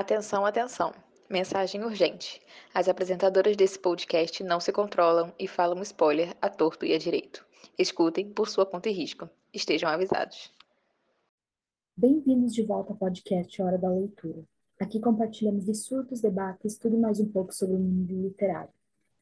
Atenção, 0.00 0.46
atenção. 0.46 0.94
Mensagem 1.28 1.84
urgente. 1.84 2.40
As 2.72 2.88
apresentadoras 2.88 3.54
desse 3.54 3.78
podcast 3.78 4.42
não 4.42 4.58
se 4.58 4.72
controlam 4.72 5.30
e 5.38 5.46
falam 5.46 5.82
spoiler 5.82 6.34
a 6.40 6.48
torto 6.48 6.86
e 6.86 6.94
a 6.94 6.98
direito. 6.98 7.46
Escutem 7.78 8.32
por 8.32 8.48
sua 8.48 8.64
conta 8.64 8.88
e 8.88 8.92
risco. 8.92 9.28
Estejam 9.52 9.90
avisados. 9.90 10.50
Bem-vindos 11.94 12.54
de 12.54 12.62
volta 12.62 12.94
ao 12.94 12.96
podcast 12.96 13.60
Hora 13.60 13.76
da 13.76 13.90
Leitura. 13.90 14.42
Aqui 14.80 14.98
compartilhamos 14.98 15.66
surtos, 15.84 16.22
debates, 16.22 16.78
tudo 16.78 16.96
mais 16.96 17.20
um 17.20 17.30
pouco 17.30 17.52
sobre 17.52 17.76
o 17.76 17.78
mundo 17.78 18.22
literário. 18.22 18.72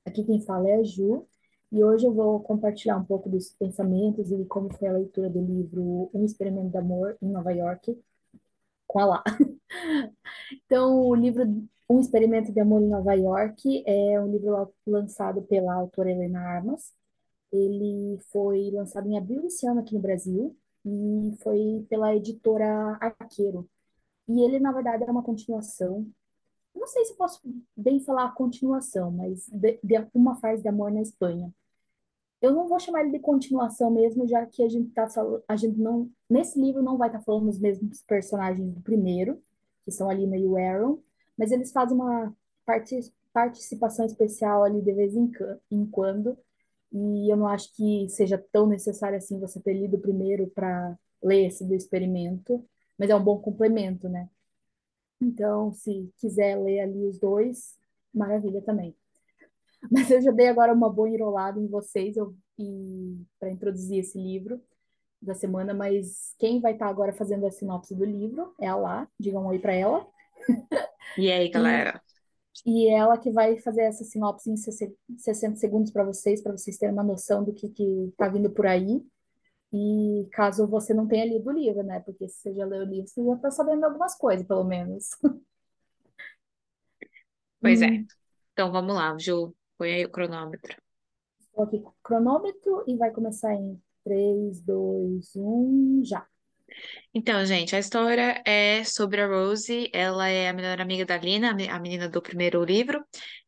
Aqui 0.07 0.23
quem 0.23 0.41
fala 0.43 0.69
é 0.69 0.77
a 0.77 0.83
Ju, 0.85 1.27
e 1.73 1.83
hoje 1.83 2.07
eu 2.07 2.15
vou 2.15 2.39
compartilhar 2.39 2.99
um 2.99 3.05
pouco 3.05 3.29
dos 3.29 3.51
pensamentos 3.51 4.31
e 4.31 4.45
como 4.45 4.73
foi 4.73 4.87
a 4.87 4.93
leitura 4.93 5.29
do 5.29 5.45
livro 5.45 6.09
Um 6.15 6.25
Experimento 6.25 6.71
de 6.71 6.79
Amor 6.79 7.19
em 7.21 7.27
Nova 7.27 7.51
York, 7.51 8.01
com 8.87 9.01
a 9.01 9.07
Lá. 9.07 9.25
Então, 10.65 11.01
o 11.01 11.15
livro 11.15 11.45
Um 11.89 12.01
Experimento 12.01 12.53
de 12.53 12.61
Amor 12.61 12.83
em 12.83 12.89
Nova 12.89 13.15
York 13.15 13.83
é 13.87 14.21
um 14.21 14.31
livro 14.31 14.73
lançado 14.87 15.43
pela 15.43 15.75
autora 15.75 16.11
Helena 16.11 16.41
Armas. 16.41 16.93
Ele 17.53 18.19
foi 18.31 18.71
lançado 18.71 19.09
em 19.09 19.17
abril 19.17 19.43
desse 19.43 19.67
ano 19.67 19.81
aqui 19.81 19.95
no 19.95 20.01
Brasil 20.01 20.57
e 20.85 21.35
foi 21.43 21.87
pela 21.89 22.15
editora 22.15 22.99
Arqueiro. 23.01 23.69
E 24.29 24.41
ele, 24.43 24.59
na 24.61 24.73
verdade, 24.73 25.05
é 25.05 25.11
uma 25.11 25.23
continuação. 25.23 26.07
Não 26.75 26.87
sei 26.87 27.05
se 27.07 27.17
posso 27.17 27.41
bem 27.77 28.01
falar 28.01 28.27
a 28.27 28.33
continuação, 28.33 29.11
mas 29.11 29.49
de, 29.49 29.81
de 29.83 29.95
uma 30.15 30.37
fase 30.37 30.63
de 30.63 30.69
amor 30.69 30.93
na 30.93 31.01
Espanha. 31.03 31.53
Eu 32.41 32.53
não 32.53 32.69
vou 32.69 32.79
chamar 32.79 33.01
ele 33.03 33.13
de 33.13 33.19
continuação 33.19 33.91
mesmo, 33.91 34.29
já 34.29 34.47
que 34.47 34.63
a 34.63 34.69
gente 34.69 34.91
tá 34.91 35.09
a 35.49 35.57
gente 35.57 35.79
não, 35.79 36.09
nesse 36.31 36.61
livro 36.61 36.83
não 36.83 36.97
vai 36.97 37.09
estar 37.09 37.19
tá 37.19 37.25
falando 37.25 37.49
os 37.49 37.59
mesmos 37.59 38.03
personagens 38.03 38.73
do 38.73 38.81
primeiro, 38.81 39.43
que 39.89 39.93
são 39.93 40.11
a 40.11 40.13
Lina 40.15 40.37
e 40.37 40.47
o 40.47 40.59
Aaron, 40.59 40.99
mas 41.37 41.51
eles 41.51 41.73
fazem 41.73 41.97
uma 41.97 42.37
parte, 42.67 43.11
participação 43.33 44.05
especial 44.05 44.63
ali 44.63 44.83
de 44.83 44.93
vez 44.93 45.17
em, 45.17 45.33
em 45.71 45.87
quando, 45.87 46.37
e 46.93 47.33
eu 47.33 47.37
não 47.39 47.47
acho 47.47 47.75
que 47.75 48.07
seja 48.11 48.37
tão 48.53 48.67
necessário 48.67 49.17
assim 49.17 49.41
você 49.41 49.59
ter 49.59 49.73
lido 49.73 49.99
primeiro 49.99 50.47
para 50.49 50.95
ler 51.23 51.47
esse 51.47 51.65
do 51.65 51.75
experimento, 51.75 52.63
mas 52.99 53.09
é 53.09 53.17
um 53.17 53.25
bom 53.25 53.39
complemento, 53.39 54.11
né? 54.11 54.29
Então, 55.23 55.73
se 55.73 56.13
quiser 56.19 56.57
ler 56.57 56.81
ali 56.81 57.07
os 57.07 57.19
dois, 57.19 57.79
maravilha 58.13 58.61
também. 58.61 58.95
Mas 59.91 60.11
eu 60.11 60.21
já 60.21 60.31
dei 60.33 60.49
agora 60.49 60.75
uma 60.75 60.93
boa 60.93 61.09
enrolada 61.09 61.59
em 61.59 61.67
vocês 61.67 62.15
para 63.39 63.51
introduzir 63.51 64.01
esse 64.01 64.19
livro 64.19 64.61
da 65.21 65.35
semana, 65.35 65.75
mas 65.75 66.35
quem 66.39 66.61
vai 66.61 66.73
estar 66.73 66.87
tá 66.87 66.91
agora 66.91 67.13
fazendo 67.13 67.47
a 67.47 67.51
sinopse 67.51 67.95
do 67.95 68.05
livro 68.05 68.55
é 68.61 68.67
a 68.67 68.77
Lá, 68.77 69.09
digam 69.19 69.43
um 69.43 69.49
oi 69.49 69.59
para 69.59 69.75
ela. 69.75 70.07
E 71.17 71.31
aí, 71.31 71.49
galera? 71.49 72.01
E, 72.65 72.87
e 72.87 72.89
ela 72.89 73.19
que 73.19 73.31
vai 73.31 73.59
fazer 73.59 73.83
essa 73.83 74.05
sinopse 74.05 74.51
em 74.51 74.57
60 74.57 75.57
segundos 75.57 75.91
para 75.91 76.05
vocês, 76.05 76.43
para 76.43 76.53
vocês 76.53 76.77
terem 76.77 76.93
uma 76.93 77.03
noção 77.03 77.43
do 77.45 77.53
que 77.53 77.69
que 77.69 78.13
tá 78.17 78.29
vindo 78.29 78.51
por 78.51 78.67
aí. 78.67 79.03
E 79.73 80.29
caso 80.33 80.67
você 80.67 80.95
não 80.95 81.07
tenha 81.07 81.27
lido 81.27 81.49
o 81.49 81.53
livro, 81.53 81.83
né? 81.83 82.01
Porque 82.01 82.29
se 82.29 82.39
você 82.39 82.55
já 82.55 82.65
leu 82.65 82.83
o 82.83 82.87
livro, 82.89 83.09
você 83.09 83.25
já 83.25 83.35
está 83.35 83.51
sabendo 83.51 83.85
algumas 83.85 84.15
coisas, 84.17 84.47
pelo 84.47 84.65
menos. 84.65 85.11
Pois 87.61 87.83
é. 87.83 87.89
Hum. 87.89 88.07
Então 88.53 88.71
vamos 88.71 88.95
lá, 88.95 89.17
Ju. 89.19 89.55
Põe 89.77 89.93
aí 89.93 90.05
o 90.05 90.11
cronômetro. 90.11 90.77
Estou 91.41 91.65
aqui 91.65 91.81
com 91.81 91.91
o 91.91 91.95
cronômetro 92.03 92.85
e 92.87 92.97
vai 92.97 93.11
começar 93.11 93.53
em 93.55 93.81
3, 94.09 94.63
2, 94.63 95.37
1, 95.37 96.03
já. 96.03 96.27
Então, 97.13 97.45
gente, 97.45 97.77
a 97.77 97.79
história 97.79 98.43
é 98.47 98.83
sobre 98.83 99.21
a 99.21 99.27
Rose. 99.27 99.91
Ela 99.93 100.29
é 100.29 100.49
a 100.49 100.53
melhor 100.55 100.81
amiga 100.81 101.05
da 101.05 101.19
Lina, 101.19 101.51
a 101.51 101.79
menina 101.79 102.09
do 102.09 102.23
primeiro 102.23 102.65
livro, 102.65 103.05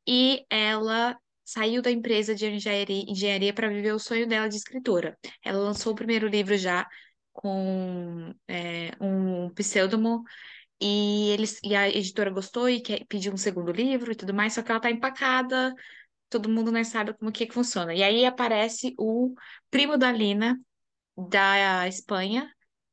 e 0.07 0.45
ela 0.51 1.17
saiu 1.43 1.81
da 1.81 1.91
empresa 1.91 2.35
de 2.35 2.47
engenharia 2.47 3.55
para 3.55 3.71
viver 3.71 3.93
o 3.93 3.99
sonho 3.99 4.29
dela 4.29 4.49
de 4.49 4.57
escritora. 4.57 5.17
Ela 5.43 5.59
lançou 5.59 5.93
o 5.93 5.97
primeiro 5.97 6.29
livro 6.29 6.57
já 6.59 6.87
com 7.33 8.35
é, 8.47 8.91
um 9.01 9.49
pseudônimo 9.55 10.23
e 10.81 11.31
eles 11.31 11.59
e 11.65 11.75
a 11.75 11.89
editora 11.89 12.31
gostou 12.31 12.69
e 12.69 12.81
quer, 12.83 13.07
pediu 13.07 13.33
um 13.33 13.37
segundo 13.37 13.73
livro 13.73 14.13
e 14.13 14.15
tudo 14.15 14.35
mais, 14.35 14.53
só 14.55 14.63
que 14.63 14.71
ela 14.71 14.79
está 14.79 14.91
empacada 14.91 15.75
todo 16.31 16.49
mundo 16.49 16.73
não 16.73 16.83
sabe 16.85 17.13
como 17.15 17.33
que, 17.33 17.47
que 17.47 17.53
funciona. 17.53 17.93
E 17.93 18.03
aí 18.03 18.25
aparece 18.25 18.95
o 18.97 19.35
primo 19.71 19.99
da 19.99 20.11
Lina, 20.13 20.59
da 21.17 21.89
Espanha, 21.89 22.51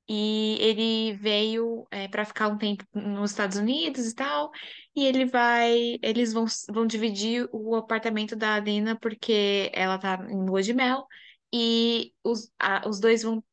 e 0.09 0.57
ele 0.59 1.13
veio 1.17 1.85
é, 1.91 2.07
para 2.07 2.25
ficar 2.25 2.47
um 2.47 2.57
tempo 2.57 2.83
nos 2.93 3.31
Estados 3.31 3.57
Unidos 3.57 4.07
e 4.07 4.15
tal, 4.15 4.51
e 4.95 5.05
ele 5.05 5.25
vai, 5.25 5.99
eles 6.01 6.33
vão, 6.33 6.45
vão 6.69 6.87
dividir 6.87 7.47
o 7.51 7.75
apartamento 7.75 8.35
da 8.35 8.59
Lina 8.59 8.97
porque 8.99 9.69
ela 9.73 9.97
tá 9.97 10.25
em 10.29 10.45
lua 10.45 10.63
de 10.63 10.73
mel, 10.73 11.05
e 11.53 12.13
os, 12.23 12.51
a, 12.59 12.87
os 12.87 12.99
dois 12.99 13.23
vão 13.23 13.43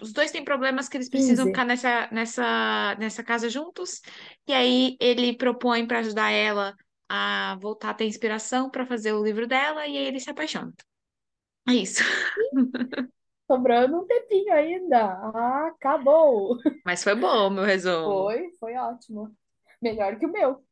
os 0.00 0.12
dois 0.12 0.30
têm 0.30 0.44
problemas 0.44 0.88
que 0.88 0.96
eles 0.96 1.08
precisam 1.08 1.46
15. 1.46 1.50
ficar 1.50 1.64
nessa, 1.64 2.08
nessa, 2.12 2.96
nessa 3.00 3.24
casa 3.24 3.50
juntos, 3.50 4.00
e 4.46 4.52
aí 4.52 4.96
ele 5.00 5.36
propõe 5.36 5.84
para 5.88 5.98
ajudar 5.98 6.30
ela 6.30 6.76
a 7.12 7.56
voltar 7.60 7.90
a 7.90 7.94
ter 7.94 8.04
inspiração 8.04 8.70
para 8.70 8.86
fazer 8.86 9.12
o 9.12 9.24
livro 9.24 9.44
dela 9.44 9.84
e 9.84 9.98
aí 9.98 10.06
ele 10.06 10.20
se 10.20 10.30
apaixona. 10.30 10.72
É 11.68 11.72
isso. 11.72 12.04
Sobrando 13.50 13.98
um 13.98 14.06
tempinho 14.06 14.52
ainda. 14.52 15.06
Ah, 15.34 15.72
acabou. 15.74 16.56
Mas 16.84 17.02
foi 17.02 17.16
bom 17.16 17.48
o 17.48 17.50
meu 17.50 17.64
resumo. 17.64 18.04
Foi, 18.04 18.52
foi 18.60 18.76
ótimo. 18.76 19.36
Melhor 19.82 20.16
que 20.20 20.26
o 20.26 20.30
meu. 20.30 20.64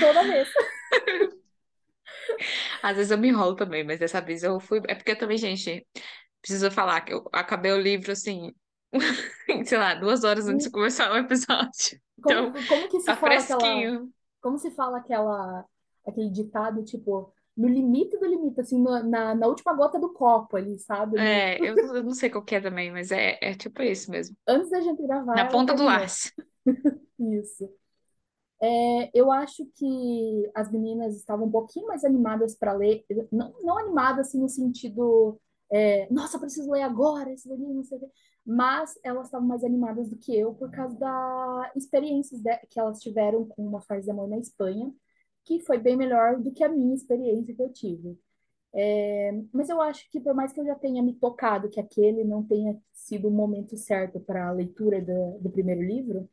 Toda 0.00 0.24
vez. 0.24 0.48
Às 2.82 2.96
vezes 2.96 3.12
eu 3.12 3.18
me 3.18 3.28
enrolo 3.28 3.54
também, 3.54 3.84
mas 3.84 4.00
dessa 4.00 4.20
vez 4.20 4.42
eu 4.42 4.58
fui. 4.58 4.82
É 4.88 4.96
porque 4.96 5.12
eu 5.12 5.18
também, 5.18 5.38
gente, 5.38 5.86
preciso 6.42 6.72
falar 6.72 7.02
que 7.02 7.14
eu 7.14 7.28
acabei 7.32 7.70
o 7.70 7.80
livro 7.80 8.10
assim, 8.10 8.52
sei 9.64 9.78
lá, 9.78 9.94
duas 9.94 10.24
horas 10.24 10.48
antes 10.48 10.64
de 10.64 10.70
hum. 10.70 10.72
começar 10.72 11.12
o 11.12 11.16
episódio. 11.16 12.00
Como, 12.20 12.48
então, 12.48 12.66
como 12.66 12.88
que 12.88 12.98
se 12.98 13.06
tá 13.06 13.14
fala 13.14 13.32
fresquinho. 13.40 13.94
aquela. 13.94 14.08
Como 14.40 14.58
se 14.58 14.70
fala 14.72 14.98
aquela 14.98 15.64
aquele 16.06 16.30
ditado, 16.30 16.84
tipo, 16.84 17.32
no 17.56 17.68
limite 17.68 18.18
do 18.18 18.26
limite, 18.26 18.60
assim, 18.60 18.80
no, 18.80 19.02
na, 19.02 19.34
na 19.34 19.46
última 19.46 19.72
gota 19.74 19.98
do 19.98 20.12
copo 20.12 20.56
ali, 20.56 20.78
sabe? 20.78 21.18
É, 21.18 21.58
eu, 21.62 21.76
eu 21.76 22.02
não 22.02 22.14
sei 22.14 22.28
qual 22.30 22.44
que 22.44 22.56
é 22.56 22.60
também, 22.60 22.90
mas 22.90 23.12
é, 23.12 23.38
é 23.40 23.54
tipo 23.54 23.82
isso 23.82 24.10
mesmo. 24.10 24.36
Antes 24.46 24.70
da 24.70 24.80
gente 24.80 25.02
gravar. 25.02 25.34
Na 25.34 25.48
ponta 25.48 25.74
do 25.74 25.84
laço. 25.84 26.32
isso. 27.18 27.68
É, 28.60 29.10
eu 29.12 29.30
acho 29.30 29.66
que 29.74 30.50
as 30.54 30.70
meninas 30.70 31.16
estavam 31.16 31.46
um 31.46 31.50
pouquinho 31.50 31.86
mais 31.86 32.04
animadas 32.04 32.56
para 32.56 32.72
ler, 32.72 33.04
não, 33.30 33.52
não 33.62 33.78
animadas 33.78 34.28
assim 34.28 34.40
no 34.40 34.48
sentido, 34.48 35.38
é, 35.70 36.08
nossa, 36.10 36.38
preciso 36.38 36.70
ler 36.70 36.82
agora 36.82 37.30
esse 37.30 37.48
livro, 37.48 37.74
não 37.74 37.84
sei 37.84 37.98
o 37.98 38.00
quê, 38.00 38.08
mas 38.46 38.98
elas 39.02 39.26
estavam 39.26 39.46
mais 39.46 39.62
animadas 39.64 40.08
do 40.08 40.16
que 40.16 40.34
eu 40.34 40.54
por 40.54 40.70
causa 40.70 40.98
das 40.98 41.76
experiências 41.76 42.40
que 42.70 42.80
elas 42.80 43.00
tiveram 43.00 43.44
com 43.46 43.66
uma 43.66 43.82
fase 43.82 44.04
de 44.04 44.10
amor 44.10 44.28
na 44.28 44.38
Espanha 44.38 44.90
que 45.44 45.60
foi 45.60 45.78
bem 45.78 45.96
melhor 45.96 46.40
do 46.40 46.52
que 46.52 46.64
a 46.64 46.68
minha 46.68 46.94
experiência 46.94 47.54
que 47.54 47.62
eu 47.62 47.72
tive. 47.72 48.18
É, 48.72 49.32
mas 49.52 49.68
eu 49.68 49.80
acho 49.80 50.10
que, 50.10 50.20
por 50.20 50.34
mais 50.34 50.52
que 50.52 50.60
eu 50.60 50.66
já 50.66 50.74
tenha 50.74 51.02
me 51.02 51.14
tocado 51.14 51.70
que 51.70 51.80
aquele 51.80 52.24
não 52.24 52.42
tenha 52.44 52.76
sido 52.92 53.28
o 53.28 53.30
momento 53.30 53.76
certo 53.76 54.20
para 54.20 54.48
a 54.48 54.52
leitura 54.52 55.00
do, 55.00 55.38
do 55.40 55.50
primeiro 55.50 55.82
livro, 55.82 56.28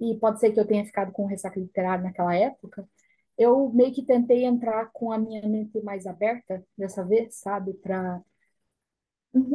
e 0.00 0.16
pode 0.18 0.40
ser 0.40 0.52
que 0.52 0.60
eu 0.60 0.66
tenha 0.66 0.84
ficado 0.84 1.12
com 1.12 1.26
ressaca 1.26 1.58
literário 1.58 2.04
naquela 2.04 2.34
época, 2.34 2.88
eu 3.38 3.70
meio 3.70 3.92
que 3.92 4.04
tentei 4.04 4.44
entrar 4.44 4.90
com 4.92 5.12
a 5.12 5.18
minha 5.18 5.46
mente 5.48 5.80
mais 5.82 6.06
aberta 6.06 6.64
dessa 6.76 7.04
vez, 7.04 7.36
sabe? 7.36 7.74
Para 7.74 8.22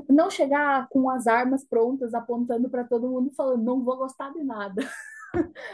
não 0.10 0.30
chegar 0.30 0.88
com 0.90 1.10
as 1.10 1.28
armas 1.28 1.64
prontas, 1.66 2.14
apontando 2.14 2.70
para 2.70 2.84
todo 2.84 3.10
mundo, 3.10 3.32
falando, 3.32 3.64
não 3.64 3.84
vou 3.84 3.98
gostar 3.98 4.32
de 4.34 4.44
nada. 4.44 4.82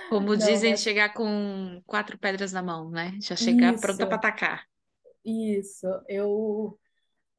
Como 0.09 0.35
dizem, 0.37 0.75
chegar 0.77 1.13
com 1.13 1.81
quatro 1.85 2.17
pedras 2.17 2.51
na 2.51 2.61
mão, 2.63 2.89
né? 2.89 3.17
Já 3.21 3.35
chegar 3.35 3.73
Isso. 3.73 3.79
pronta 3.79 4.05
para 4.07 4.17
atacar. 4.17 4.65
Isso, 5.23 5.87
eu 6.07 6.77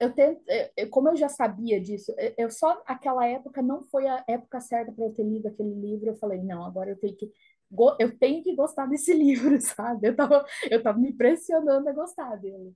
eu 0.01 0.13
tento, 0.15 0.43
eu, 0.77 0.91
como 0.91 1.09
eu 1.11 1.17
já 1.17 1.29
sabia 1.29 1.81
disso, 1.81 2.15
eu 2.39 2.51
só 2.51 2.83
aquela 2.87 3.27
época 3.27 3.63
não 3.63 3.83
foi 3.85 4.07
a 4.09 4.25
época 4.29 4.61
certa 4.61 4.93
para 4.93 5.05
eu 5.07 5.15
ter 5.15 5.25
lido 5.25 5.49
aquele 5.49 5.75
livro. 5.75 6.09
Eu 6.11 6.17
falei, 6.17 6.43
não, 6.43 6.65
agora 6.65 6.91
eu 6.91 6.97
tenho 6.99 7.17
que 7.17 7.33
eu 8.01 8.19
tenho 8.19 8.43
que 8.43 8.55
gostar 8.57 8.87
desse 8.87 9.13
livro, 9.15 9.61
sabe? 9.61 10.09
Eu 10.09 10.17
tava, 10.17 10.45
eu 10.71 10.83
tava 10.83 10.99
me 10.99 11.13
pressionando 11.15 11.89
a 11.89 11.93
gostar 11.93 12.37
dele. 12.37 12.75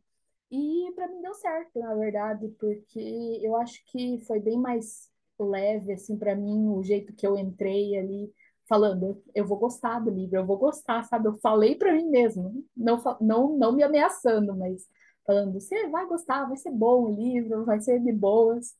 E 0.51 0.93
para 0.97 1.09
mim 1.09 1.23
deu 1.23 1.35
certo, 1.35 1.79
na 1.81 1.95
verdade, 1.95 2.49
porque 2.61 3.01
eu 3.43 3.57
acho 3.57 3.83
que 3.87 4.21
foi 4.27 4.41
bem 4.41 4.59
mais 4.59 5.11
leve 5.39 5.93
assim 5.95 6.19
para 6.19 6.37
mim 6.37 6.69
o 6.69 6.83
jeito 6.83 7.15
que 7.15 7.27
eu 7.27 7.39
entrei 7.39 7.97
ali 7.99 8.33
falando, 8.71 9.21
eu 9.35 9.45
vou 9.45 9.59
gostar 9.59 9.99
do 9.99 10.11
livro, 10.11 10.37
eu 10.37 10.47
vou 10.47 10.57
gostar, 10.57 11.03
sabe? 11.05 11.27
Eu 11.29 11.35
falei 11.41 11.75
para 11.75 11.93
mim 11.93 12.09
mesmo, 12.09 12.65
não, 12.77 13.03
não, 13.21 13.59
não 13.59 13.73
me 13.73 13.83
ameaçando, 13.83 14.57
mas 14.57 14.87
falando, 15.27 15.55
você 15.55 15.89
vai 15.89 16.07
gostar, 16.07 16.47
vai 16.47 16.57
ser 16.57 16.71
bom 16.71 17.05
o 17.07 17.17
livro, 17.17 17.65
vai 17.65 17.81
ser 17.81 18.01
de 18.01 18.13
boas. 18.13 18.77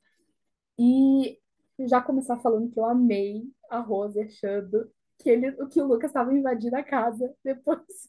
E 0.79 1.39
já 1.81 2.01
começar 2.01 2.39
falando 2.39 2.71
que 2.71 2.79
eu 2.79 2.85
amei 2.85 3.43
a 3.69 3.81
Rose 3.81 4.21
achando 4.21 4.89
que 5.19 5.29
ele, 5.29 5.53
que 5.67 5.83
o 5.83 5.87
Lucas 5.87 6.11
estava 6.11 6.33
invadindo 6.33 6.77
a 6.77 6.85
casa 6.85 7.35
depois 7.45 8.09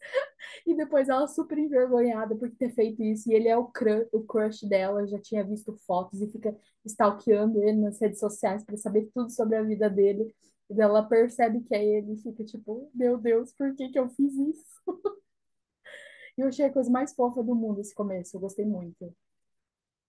e 0.65 0.75
depois 0.75 1.09
ela 1.09 1.27
super 1.27 1.57
envergonhada 1.57 2.35
por 2.35 2.49
ter 2.51 2.69
feito 2.73 3.03
isso 3.03 3.29
e 3.29 3.33
ele 3.33 3.47
é 3.47 3.57
o 3.57 3.65
crush, 3.65 4.07
o 4.13 4.21
crush 4.23 4.67
dela, 4.67 5.07
já 5.07 5.19
tinha 5.19 5.43
visto 5.43 5.75
fotos 5.85 6.21
e 6.21 6.31
fica 6.31 6.55
stalkeando 6.85 7.61
ele 7.63 7.79
nas 7.79 7.99
redes 7.99 8.19
sociais 8.19 8.63
para 8.63 8.77
saber 8.77 9.09
tudo 9.13 9.31
sobre 9.31 9.57
a 9.57 9.63
vida 9.63 9.89
dele. 9.89 10.33
E 10.71 10.81
ela 10.81 11.03
percebe 11.03 11.61
que 11.61 11.75
é 11.75 11.83
ele 11.83 12.13
e 12.13 12.17
fica 12.17 12.43
tipo, 12.45 12.89
meu 12.93 13.17
Deus, 13.17 13.51
por 13.53 13.75
que 13.75 13.89
que 13.89 13.99
eu 13.99 14.09
fiz 14.09 14.33
isso? 14.33 14.81
E 16.37 16.41
eu 16.41 16.47
achei 16.47 16.65
a 16.65 16.71
coisa 16.71 16.89
mais 16.89 17.13
fofa 17.13 17.43
do 17.43 17.53
mundo 17.53 17.81
esse 17.81 17.93
começo, 17.93 18.35
eu 18.35 18.39
gostei 18.39 18.65
muito. 18.65 19.13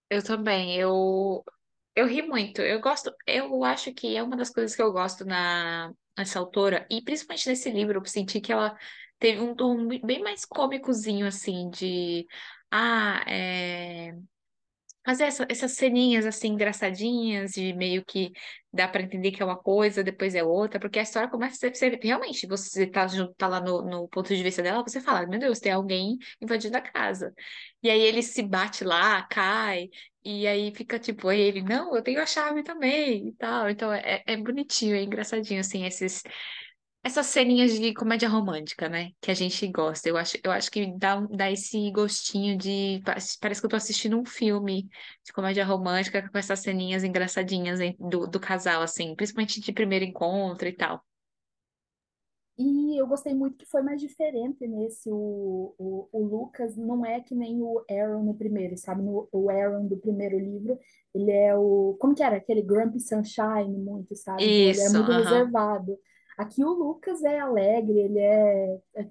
Eu 0.09 0.23
também, 0.23 0.77
eu, 0.77 1.45
eu 1.97 2.07
ri 2.07 2.23
muito. 2.23 2.61
Eu 2.63 2.81
gosto, 2.81 3.13
eu 3.27 3.65
acho 3.65 3.93
que 3.93 4.17
é 4.17 4.23
uma 4.23 4.37
das 4.37 4.51
coisas 4.51 4.77
que 4.77 4.83
eu 4.83 4.93
gosto 4.93 5.25
na, 5.25 5.93
nessa 6.17 6.39
autora, 6.39 6.87
e 6.91 7.03
principalmente 7.03 7.49
nesse 7.49 7.71
livro, 7.71 7.99
eu 7.99 8.05
senti 8.05 8.41
que 8.41 8.53
ela 8.53 8.79
teve 9.19 9.41
um 9.41 9.55
tom 9.55 9.89
bem 9.89 10.23
mais 10.23 10.45
cômicozinho, 10.45 11.27
assim, 11.27 11.71
de. 11.71 12.27
Ah, 12.71 13.25
é 13.27 14.15
fazer 15.05 15.25
essa- 15.25 15.47
essas 15.49 15.73
ceninhas 15.73 16.25
assim 16.27 16.49
engraçadinhas 16.49 17.57
e 17.57 17.73
meio 17.73 18.05
que 18.05 18.31
dá 18.73 18.89
pra 18.89 19.03
entender 19.03 19.33
que 19.33 19.43
é 19.43 19.45
uma 19.45 19.57
coisa, 19.59 20.03
depois 20.05 20.35
é 20.35 20.43
outra, 20.43 20.81
porque 20.81 20.99
a 20.99 21.03
história 21.03 21.29
começa 21.29 21.67
a 21.69 21.75
ser 21.75 21.99
realmente, 22.03 22.47
você 22.47 22.87
tá, 22.87 23.07
junto, 23.07 23.35
tá 23.35 23.47
lá 23.49 23.61
no, 23.61 23.83
no 23.83 24.09
ponto 24.09 24.35
de 24.35 24.43
vista 24.43 24.63
dela, 24.63 24.83
você 24.83 25.01
fala, 25.01 25.27
meu 25.27 25.39
Deus, 25.39 25.59
tem 25.61 25.73
alguém 25.73 26.17
invadindo 26.41 26.77
a 26.77 26.81
casa. 26.81 27.35
E 27.83 27.91
aí 27.91 28.01
ele 28.01 28.23
se 28.23 28.43
bate 28.43 28.85
lá, 28.85 29.23
cai, 29.25 29.89
e 30.25 30.47
aí 30.47 30.73
fica 30.75 30.99
tipo, 30.99 31.31
ele, 31.33 31.63
não, 31.63 31.95
eu 31.97 32.03
tenho 32.03 32.21
a 32.23 32.27
chave 32.27 32.63
também 32.63 33.29
e 33.29 33.33
tal. 33.35 33.69
Então 33.69 33.93
é, 33.93 34.23
é 34.27 34.37
bonitinho, 34.37 34.95
é 34.97 35.03
engraçadinho, 35.03 35.61
assim, 35.61 35.85
esses 35.85 36.23
essas 37.05 37.27
ceninhas 37.27 37.79
de 37.79 37.93
comédia 37.95 38.29
romântica, 38.29 38.89
né? 38.89 39.11
Que 39.21 39.31
a 39.31 39.35
gente 39.35 39.67
gosta. 39.69 40.09
Eu 40.09 40.17
acho, 40.17 40.39
eu 40.45 40.51
acho 40.53 40.71
que 40.71 40.87
dá, 40.99 41.21
dá 41.21 41.51
esse 41.51 41.91
gostinho 41.93 42.57
de. 42.57 43.03
Parece 43.41 43.61
que 43.61 43.67
eu 43.67 43.71
tô 43.71 43.77
assistindo 43.77 44.19
um 44.19 44.25
filme 44.25 44.89
de 45.25 45.33
comédia 45.33 45.65
romântica 45.65 46.29
com 46.31 46.39
essas 46.39 46.61
ceninhas 46.61 47.05
engraçadinhas 47.05 47.81
do, 47.99 48.27
do 48.27 48.41
casal, 48.41 48.83
assim, 48.83 49.15
principalmente 49.17 49.61
de 49.61 49.73
primeiro 49.73 50.05
encontro 50.05 50.69
e 50.69 50.73
tal. 50.77 51.05
E 52.59 53.01
eu 53.01 53.07
gostei 53.07 53.35
muito 53.35 53.57
que 53.57 53.65
foi 53.67 53.83
mais 53.83 54.01
diferente 54.01 54.67
nesse. 54.69 55.11
O, 55.11 55.75
o, 55.79 56.09
o 56.13 56.23
Lucas 56.25 56.77
não 56.77 57.05
é 57.05 57.21
que 57.21 57.35
nem 57.35 57.63
o 57.63 57.83
Aaron 57.91 58.23
no 58.25 58.35
primeiro, 58.35 58.77
sabe? 58.77 59.03
No, 59.03 59.29
o 59.33 59.49
Aaron 59.51 59.87
do 59.87 59.97
primeiro 59.97 60.39
livro, 60.39 60.79
ele 61.15 61.31
é 61.31 61.57
o. 61.57 61.97
Como 61.99 62.15
que 62.15 62.23
era? 62.23 62.37
Aquele 62.37 62.63
Grumpy 62.63 63.01
Sunshine, 63.01 63.79
muito, 63.79 64.15
sabe? 64.15 64.51
Então 64.51 64.71
ele 64.71 64.81
é 64.83 64.89
Isso, 64.89 64.91
muito 64.91 65.13
aham. 65.13 65.13
reservado. 65.13 65.99
Aqui 66.39 66.65
o 66.65 66.73
Lucas 66.73 67.23
é 67.25 67.39
alegre, 67.41 67.99
ele 68.01 68.19
é, 68.19 68.81
é 68.97 69.09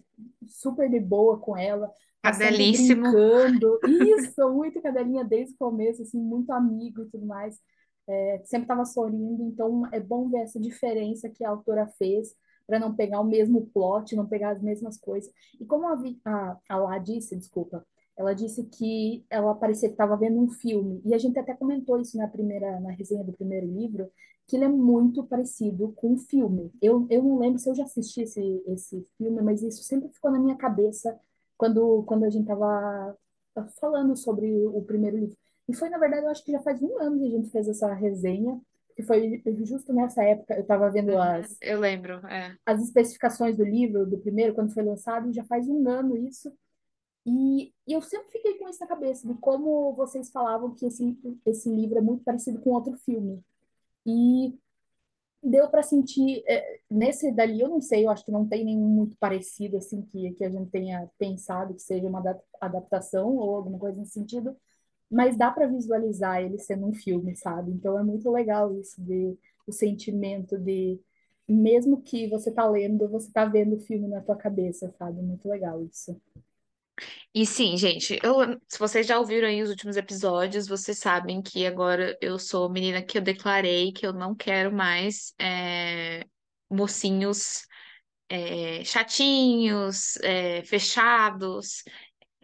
super 0.47 0.89
de 0.89 0.99
boa 0.99 1.39
com 1.39 1.57
ela, 1.57 1.91
tá 2.21 2.29
Cadelíssimo. 2.29 3.09
brincando. 3.09 3.79
Isso, 3.85 4.49
muito 4.53 4.81
cadelinha 4.81 5.23
desde 5.23 5.53
o 5.55 5.57
começo, 5.57 6.01
assim, 6.01 6.19
muito 6.19 6.51
amigo 6.51 7.03
e 7.03 7.09
tudo 7.09 7.25
mais. 7.25 7.59
É, 8.07 8.41
sempre 8.45 8.63
estava 8.63 8.83
sorrindo, 8.85 9.43
então 9.43 9.83
é 9.93 9.99
bom 9.99 10.29
ver 10.29 10.39
essa 10.39 10.59
diferença 10.59 11.29
que 11.29 11.43
a 11.45 11.49
autora 11.49 11.87
fez 11.97 12.35
para 12.67 12.79
não 12.79 12.95
pegar 12.95 13.19
o 13.21 13.23
mesmo 13.25 13.67
plot, 13.67 14.15
não 14.15 14.27
pegar 14.27 14.51
as 14.51 14.61
mesmas 14.61 14.97
coisas. 14.97 15.31
E 15.59 15.65
como 15.65 15.87
a, 15.87 15.95
Vi- 15.95 16.19
a, 16.25 16.57
a 16.69 16.77
Lá 16.77 16.97
disse, 16.97 17.35
desculpa, 17.35 17.85
ela 18.17 18.33
disse 18.33 18.63
que 18.65 19.25
ela 19.29 19.55
parecia 19.55 19.87
que 19.89 19.93
estava 19.93 20.17
vendo 20.17 20.39
um 20.39 20.49
filme, 20.49 21.01
e 21.05 21.13
a 21.13 21.17
gente 21.17 21.39
até 21.39 21.53
comentou 21.53 21.99
isso 21.99 22.17
na 22.17 22.27
primeira, 22.27 22.79
na 22.79 22.91
resenha 22.91 23.23
do 23.23 23.33
primeiro 23.33 23.67
livro, 23.67 24.09
que 24.51 24.57
ele 24.57 24.65
é 24.65 24.67
muito 24.67 25.23
parecido 25.23 25.93
com 25.93 26.11
um 26.11 26.17
filme. 26.17 26.73
Eu, 26.81 27.07
eu 27.09 27.23
não 27.23 27.39
lembro 27.39 27.57
se 27.57 27.69
eu 27.69 27.73
já 27.73 27.85
assisti 27.85 28.23
esse, 28.23 28.61
esse 28.67 29.07
filme, 29.17 29.41
mas 29.41 29.63
isso 29.63 29.81
sempre 29.81 30.09
ficou 30.09 30.29
na 30.29 30.37
minha 30.37 30.57
cabeça 30.57 31.17
quando, 31.57 32.03
quando 32.03 32.25
a 32.25 32.29
gente 32.29 32.51
estava 32.51 33.17
falando 33.79 34.13
sobre 34.13 34.53
o 34.67 34.81
primeiro 34.81 35.17
livro. 35.17 35.37
E 35.69 35.73
foi, 35.73 35.87
na 35.87 35.97
verdade, 35.97 36.25
eu 36.25 36.29
acho 36.29 36.43
que 36.43 36.51
já 36.51 36.59
faz 36.59 36.81
um 36.81 36.99
ano 36.99 37.17
que 37.17 37.27
a 37.27 37.29
gente 37.29 37.49
fez 37.49 37.69
essa 37.69 37.93
resenha, 37.93 38.59
que 38.93 39.01
foi 39.03 39.41
justo 39.63 39.93
nessa 39.93 40.21
época, 40.21 40.53
eu 40.55 40.63
estava 40.63 40.91
vendo 40.91 41.13
Uhum, 41.13 41.21
as, 41.21 41.55
eu 41.61 41.79
lembro, 41.79 42.15
é. 42.27 42.53
as 42.65 42.83
especificações 42.83 43.55
do 43.55 43.63
livro, 43.63 44.05
do 44.05 44.17
primeiro, 44.17 44.53
quando 44.53 44.73
foi 44.73 44.83
lançado, 44.83 45.29
e 45.29 45.33
já 45.33 45.45
faz 45.45 45.65
um 45.69 45.87
ano 45.87 46.17
isso. 46.17 46.53
E, 47.25 47.73
e 47.87 47.93
eu 47.93 48.01
sempre 48.01 48.33
fiquei 48.33 48.57
com 48.57 48.67
isso 48.67 48.81
na 48.81 48.87
cabeça, 48.87 49.25
de 49.25 49.33
como 49.35 49.93
vocês 49.93 50.29
falavam 50.29 50.75
que 50.75 50.85
esse, 50.85 51.17
esse 51.45 51.69
livro 51.73 51.99
é 51.99 52.01
muito 52.01 52.21
parecido 52.25 52.59
com 52.59 52.71
outro 52.71 52.97
filme. 52.97 53.41
E 54.05 54.57
deu 55.43 55.69
para 55.69 55.83
sentir, 55.83 56.43
é, 56.47 56.79
nesse 56.89 57.31
dali, 57.31 57.61
eu 57.61 57.69
não 57.69 57.81
sei, 57.81 58.05
eu 58.05 58.09
acho 58.11 58.25
que 58.25 58.31
não 58.31 58.47
tem 58.47 58.65
nenhum 58.65 58.87
muito 58.87 59.17
parecido, 59.17 59.77
assim, 59.77 60.01
que, 60.03 60.33
que 60.33 60.43
a 60.45 60.49
gente 60.49 60.69
tenha 60.71 61.09
pensado 61.17 61.73
que 61.73 61.81
seja 61.81 62.07
uma 62.07 62.19
adap- 62.19 62.43
adaptação 62.61 63.35
ou 63.37 63.55
alguma 63.55 63.79
coisa 63.79 63.97
nesse 63.99 64.13
sentido, 64.13 64.55
mas 65.11 65.37
dá 65.37 65.51
para 65.51 65.67
visualizar 65.67 66.41
ele 66.41 66.57
sendo 66.59 66.87
um 66.87 66.93
filme, 66.93 67.35
sabe? 67.35 67.71
Então 67.71 67.99
é 67.99 68.03
muito 68.03 68.29
legal 68.31 68.73
isso 68.79 69.01
de 69.03 69.37
o 69.67 69.71
sentimento 69.73 70.57
de 70.59 70.99
mesmo 71.47 72.01
que 72.01 72.27
você 72.29 72.51
tá 72.51 72.67
lendo, 72.69 73.09
você 73.09 73.31
tá 73.31 73.45
vendo 73.45 73.75
o 73.75 73.79
filme 73.79 74.07
na 74.07 74.21
tua 74.21 74.35
cabeça, 74.37 74.91
sabe? 74.97 75.21
Muito 75.21 75.47
legal 75.49 75.83
isso. 75.85 76.19
E 77.33 77.45
sim, 77.45 77.77
gente, 77.77 78.19
eu, 78.23 78.59
se 78.67 78.77
vocês 78.79 79.07
já 79.07 79.17
ouviram 79.19 79.47
aí 79.47 79.61
os 79.61 79.69
últimos 79.69 79.95
episódios, 79.97 80.67
vocês 80.67 80.97
sabem 80.99 81.41
que 81.41 81.65
agora 81.65 82.17
eu 82.21 82.37
sou 82.37 82.69
menina 82.69 83.01
que 83.01 83.17
eu 83.17 83.21
declarei 83.21 83.91
que 83.93 84.05
eu 84.05 84.13
não 84.13 84.35
quero 84.35 84.71
mais 84.73 85.33
é, 85.39 86.25
mocinhos 86.69 87.65
é, 88.29 88.83
chatinhos, 88.85 90.17
é, 90.17 90.63
fechados, 90.65 91.83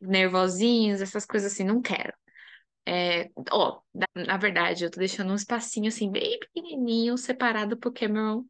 nervosinhos, 0.02 1.02
essas 1.02 1.26
coisas 1.26 1.54
assim, 1.54 1.64
não 1.66 1.82
quero. 1.82 2.14
É, 2.90 3.30
ó, 3.52 3.82
na, 4.16 4.38
verdade, 4.38 4.86
eu 4.86 4.90
tô 4.90 4.98
deixando 5.00 5.32
um 5.34 5.36
espacinho 5.36 5.90
assim, 5.90 6.10
bem 6.10 6.40
pequenininho, 6.40 7.18
separado 7.18 7.76
pro 7.78 7.92
Cameron 7.92 8.46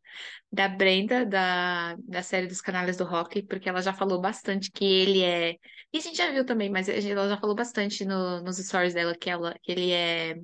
da 0.52 0.68
Brenda, 0.68 1.26
da, 1.26 1.96
da 1.98 2.24
série 2.24 2.48
dos 2.48 2.62
Canais 2.62 2.98
do 2.98 3.06
Rock, 3.06 3.44
porque 3.44 3.70
ela 3.70 3.82
já 3.82 3.94
falou 3.94 4.22
bastante 4.22 4.72
que 4.72 4.86
ele 4.86 5.24
é. 5.24 5.54
E 5.94 5.98
a 5.98 6.02
gente 6.02 6.18
já 6.18 6.32
viu 6.32 6.46
também, 6.46 6.70
mas 6.70 6.90
ela 6.90 7.30
já 7.30 7.38
falou 7.38 7.56
bastante 7.56 8.06
no- 8.06 8.42
nos 8.44 8.58
stories 8.58 8.94
dela 8.94 9.16
que, 9.16 9.30
ela, 9.30 9.56
que 9.64 9.72
ele 9.72 9.92
é. 9.92 10.36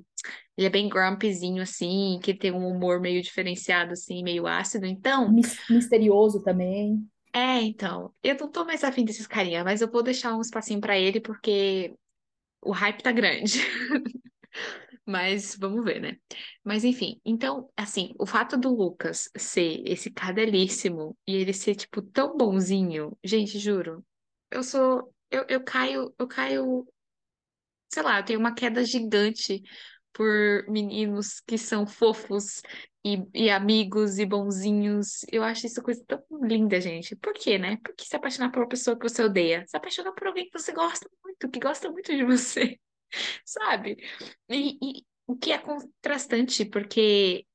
Ele 0.56 0.66
é 0.66 0.70
bem 0.70 0.88
grumpyzinho, 0.88 1.62
assim, 1.62 2.20
que 2.22 2.34
tem 2.34 2.52
um 2.52 2.66
humor 2.68 3.00
meio 3.00 3.22
diferenciado, 3.22 3.92
assim, 3.92 4.22
meio 4.22 4.46
ácido. 4.46 4.86
Então, 4.86 5.30
Mis- 5.32 5.62
Misterioso 5.68 6.42
também. 6.42 7.08
é, 7.32 7.62
então. 7.62 8.14
Eu 8.22 8.36
não 8.36 8.50
tô 8.50 8.64
mais 8.64 8.84
afim 8.84 9.04
desses 9.04 9.26
carinha, 9.26 9.64
mas 9.64 9.80
eu 9.80 9.90
vou 9.90 10.02
deixar 10.02 10.34
um 10.36 10.40
espacinho 10.40 10.80
pra 10.80 10.96
ele, 10.98 11.20
porque 11.20 11.94
o 12.64 12.72
hype 12.72 13.02
tá 13.02 13.12
grande. 13.12 13.60
Mas 15.06 15.54
vamos 15.56 15.84
ver, 15.84 16.00
né? 16.00 16.16
Mas 16.62 16.84
enfim, 16.84 17.20
então, 17.24 17.70
assim, 17.76 18.14
o 18.18 18.26
fato 18.26 18.56
do 18.56 18.74
Lucas 18.74 19.30
ser 19.36 19.82
esse 19.86 20.10
cadelíssimo 20.10 21.16
e 21.26 21.34
ele 21.36 21.52
ser, 21.52 21.74
tipo, 21.74 22.00
tão 22.02 22.36
bonzinho, 22.36 23.16
gente, 23.22 23.58
juro, 23.58 24.04
eu 24.50 24.62
sou. 24.62 25.12
Eu, 25.30 25.44
eu 25.48 25.62
caio, 25.64 26.14
eu 26.18 26.28
caio, 26.28 26.86
sei 27.88 28.02
lá, 28.02 28.18
eu 28.18 28.24
tenho 28.24 28.40
uma 28.40 28.54
queda 28.54 28.84
gigante 28.84 29.62
por 30.14 30.64
meninos 30.68 31.40
que 31.40 31.58
são 31.58 31.86
fofos 31.86 32.62
e, 33.04 33.18
e 33.34 33.50
amigos 33.50 34.18
e 34.18 34.26
bonzinhos. 34.26 35.24
Eu 35.32 35.44
acho 35.44 35.66
isso 35.66 35.82
coisa 35.82 36.04
tão 36.06 36.22
linda, 36.42 36.80
gente. 36.80 37.16
Por 37.16 37.34
quê, 37.34 37.58
né? 37.58 37.78
Por 37.84 37.94
que 37.96 38.06
se 38.06 38.16
apaixonar 38.16 38.50
por 38.52 38.60
uma 38.62 38.68
pessoa 38.68 38.98
que 38.98 39.08
você 39.08 39.22
odeia? 39.24 39.64
Se 39.68 39.76
apaixonar 39.76 40.12
por 40.12 40.28
alguém 40.28 40.46
que 40.50 40.58
você 40.58 40.72
gosta 40.72 41.08
muito, 41.24 41.50
que 41.50 41.60
gosta 41.60 41.90
muito 41.90 42.16
de 42.16 42.24
você 42.24 42.78
sabe? 43.44 43.96
E, 44.48 44.78
e 45.00 45.06
o 45.26 45.36
que 45.36 45.52
é 45.52 45.58
contrastante, 45.58 46.64
porque 46.66 47.46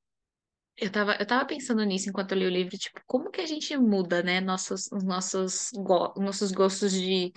eu 0.78 0.92
tava, 0.92 1.16
eu 1.20 1.28
tava 1.28 1.46
pensando 1.46 1.84
nisso 1.84 2.10
enquanto 2.10 2.32
eu 2.34 2.38
li 2.40 2.46
o 2.46 2.50
livro, 2.50 2.78
tipo, 2.78 3.02
como 3.06 3.30
que 3.32 3.42
a 3.42 3.46
gente 3.46 3.76
muda, 3.78 4.24
né, 4.24 4.40
nossos, 4.42 4.90
os 4.92 5.04
nossos, 5.04 5.72
go- 5.74 6.14
nossos 6.18 6.52
gostos 6.52 6.92
de, 6.94 7.34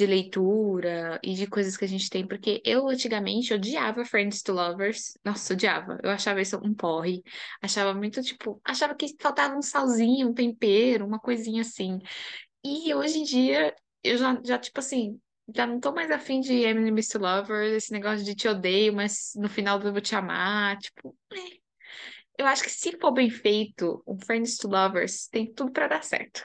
de 0.00 0.06
leitura 0.06 1.20
e 1.22 1.34
de 1.34 1.46
coisas 1.46 1.76
que 1.76 1.84
a 1.84 1.88
gente 1.88 2.08
tem, 2.08 2.26
porque 2.26 2.62
eu 2.64 2.88
antigamente 2.88 3.52
odiava 3.52 4.04
Friends 4.04 4.40
to 4.42 4.52
Lovers, 4.52 5.12
nossa, 5.22 5.52
odiava, 5.52 5.98
eu 6.02 6.10
achava 6.10 6.40
isso 6.40 6.56
um 6.64 6.72
porre, 6.72 7.22
achava 7.60 7.92
muito, 7.92 8.22
tipo, 8.22 8.60
achava 8.64 8.94
que 8.94 9.14
faltava 9.20 9.54
um 9.56 9.62
salzinho, 9.62 10.28
um 10.28 10.34
tempero, 10.34 11.06
uma 11.06 11.18
coisinha 11.18 11.60
assim, 11.60 11.98
e 12.64 12.94
hoje 12.94 13.18
em 13.18 13.24
dia, 13.24 13.74
eu 14.02 14.16
já, 14.16 14.40
já 14.42 14.58
tipo 14.58 14.80
assim, 14.80 15.20
já 15.54 15.66
não 15.66 15.78
tô 15.78 15.92
mais 15.92 16.10
afim 16.10 16.40
de 16.40 16.54
Enemies 16.62 17.08
to 17.08 17.18
Lovers, 17.18 17.72
esse 17.72 17.92
negócio 17.92 18.24
de 18.24 18.34
te 18.34 18.48
odeio, 18.48 18.94
mas 18.94 19.32
no 19.36 19.48
final 19.48 19.80
eu 19.80 19.92
vou 19.92 20.00
te 20.00 20.14
amar. 20.14 20.78
Tipo, 20.78 21.14
é. 21.32 21.36
eu 22.38 22.46
acho 22.46 22.62
que 22.62 22.70
se 22.70 22.96
for 22.98 23.12
bem 23.12 23.28
feito, 23.28 24.02
um 24.06 24.18
Friends 24.18 24.56
to 24.56 24.68
Lovers 24.68 25.28
tem 25.28 25.52
tudo 25.52 25.72
pra 25.72 25.88
dar 25.88 26.02
certo. 26.02 26.42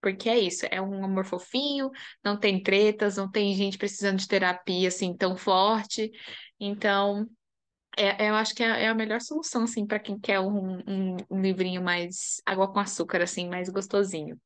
Porque 0.00 0.28
é 0.28 0.38
isso, 0.38 0.66
é 0.70 0.80
um 0.80 1.04
amor 1.04 1.24
fofinho, 1.24 1.90
não 2.24 2.38
tem 2.38 2.62
tretas, 2.62 3.16
não 3.16 3.30
tem 3.30 3.54
gente 3.54 3.78
precisando 3.78 4.18
de 4.18 4.28
terapia 4.28 4.88
assim 4.88 5.16
tão 5.16 5.36
forte. 5.36 6.10
Então, 6.60 7.26
É, 7.96 8.30
eu 8.30 8.34
acho 8.36 8.54
que 8.54 8.62
é, 8.62 8.84
é 8.84 8.88
a 8.88 8.94
melhor 8.94 9.20
solução, 9.20 9.64
assim, 9.64 9.86
para 9.86 9.98
quem 9.98 10.18
quer 10.18 10.40
um, 10.40 10.78
um, 10.86 11.16
um 11.30 11.40
livrinho 11.42 11.82
mais 11.82 12.40
água 12.46 12.72
com 12.72 12.78
açúcar, 12.78 13.22
assim, 13.22 13.48
mais 13.48 13.68
gostosinho. 13.68 14.40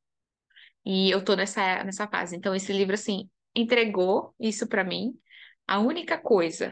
E 0.85 1.09
eu 1.11 1.23
tô 1.23 1.35
nessa, 1.35 1.83
nessa 1.83 2.07
fase. 2.07 2.35
Então, 2.35 2.55
esse 2.55 2.73
livro, 2.73 2.93
assim, 2.95 3.29
entregou 3.55 4.35
isso 4.39 4.67
para 4.67 4.83
mim. 4.83 5.13
A 5.67 5.79
única 5.79 6.17
coisa, 6.17 6.67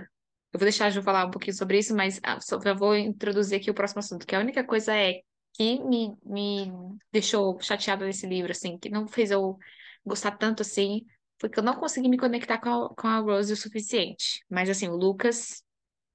eu 0.53 0.59
vou 0.59 0.63
deixar 0.65 0.87
a 0.87 0.89
Ju 0.89 1.01
falar 1.01 1.25
um 1.25 1.31
pouquinho 1.31 1.55
sobre 1.55 1.79
isso, 1.79 1.95
mas 1.95 2.19
ah, 2.23 2.39
só, 2.41 2.59
vou 2.75 2.95
introduzir 2.95 3.57
aqui 3.59 3.71
o 3.71 3.73
próximo 3.73 3.99
assunto, 3.99 4.25
que 4.27 4.35
a 4.35 4.39
única 4.39 4.63
coisa 4.63 4.95
é 4.95 5.21
que 5.53 5.79
me, 5.83 6.17
me 6.25 6.71
deixou 7.11 7.59
chateada 7.59 8.05
nesse 8.05 8.27
livro, 8.27 8.51
assim, 8.51 8.77
que 8.77 8.89
não 8.89 9.07
fez 9.07 9.31
eu 9.31 9.57
gostar 10.05 10.31
tanto, 10.37 10.61
assim, 10.61 11.05
foi 11.39 11.49
que 11.49 11.59
eu 11.59 11.63
não 11.63 11.75
consegui 11.75 12.09
me 12.09 12.17
conectar 12.17 12.59
com 12.59 12.69
a, 12.69 12.89
com 12.95 13.07
a 13.07 13.19
Rose 13.19 13.53
o 13.53 13.57
suficiente. 13.57 14.43
Mas, 14.49 14.69
assim, 14.69 14.87
o 14.87 14.95
Lucas, 14.95 15.63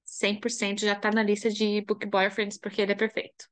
100% 0.06 0.80
já 0.80 0.94
tá 0.94 1.10
na 1.10 1.22
lista 1.22 1.50
de 1.50 1.80
book 1.82 2.06
boyfriends, 2.06 2.58
porque 2.58 2.82
ele 2.82 2.92
é 2.92 2.96
perfeito 2.96 3.46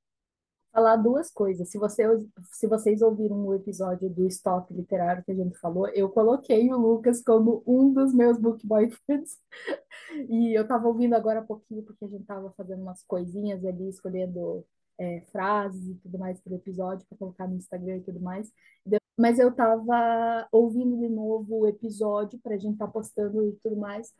falar 0.75 0.97
duas 0.97 1.31
coisas. 1.31 1.71
Se, 1.71 1.79
você, 1.79 2.03
se 2.51 2.67
vocês 2.67 3.01
ouviram 3.01 3.47
o 3.47 3.55
episódio 3.55 4.11
do 4.11 4.27
estoque 4.27 4.75
literário 4.75 5.23
que 5.23 5.31
a 5.31 5.35
gente 5.35 5.57
falou, 5.59 5.87
eu 5.91 6.09
coloquei 6.09 6.69
o 6.73 6.77
Lucas 6.77 7.23
como 7.23 7.63
um 7.65 7.93
dos 7.93 8.13
meus 8.13 8.37
book 8.37 8.67
boyfriends. 8.67 9.39
E 10.29 10.57
eu 10.57 10.63
estava 10.63 10.87
ouvindo 10.87 11.15
agora 11.15 11.41
há 11.41 11.43
pouquinho, 11.43 11.83
porque 11.83 12.05
a 12.05 12.09
gente 12.09 12.21
estava 12.21 12.53
fazendo 12.57 12.83
umas 12.83 13.03
coisinhas 13.03 13.65
ali, 13.65 13.89
escolhendo 13.89 14.65
é, 14.99 15.21
frases 15.33 15.87
e 15.89 15.95
tudo 15.97 16.19
mais 16.19 16.41
para 16.41 16.53
o 16.53 16.57
episódio, 16.57 17.07
para 17.09 17.19
colocar 17.19 17.47
no 17.49 17.57
Instagram 17.57 17.99
e 17.99 18.03
tudo 18.03 18.21
mais. 18.21 18.53
Mas 19.17 19.39
eu 19.39 19.51
estava 19.51 20.49
ouvindo 20.51 20.97
de 20.99 21.09
novo 21.09 21.61
o 21.61 21.67
episódio 21.69 22.39
para 22.41 22.55
a 22.55 22.59
gente 22.59 22.75
estar 22.75 22.87
tá 22.87 22.93
postando 22.93 23.47
e 23.49 23.53
tudo 23.63 23.77
mais. 23.77 24.13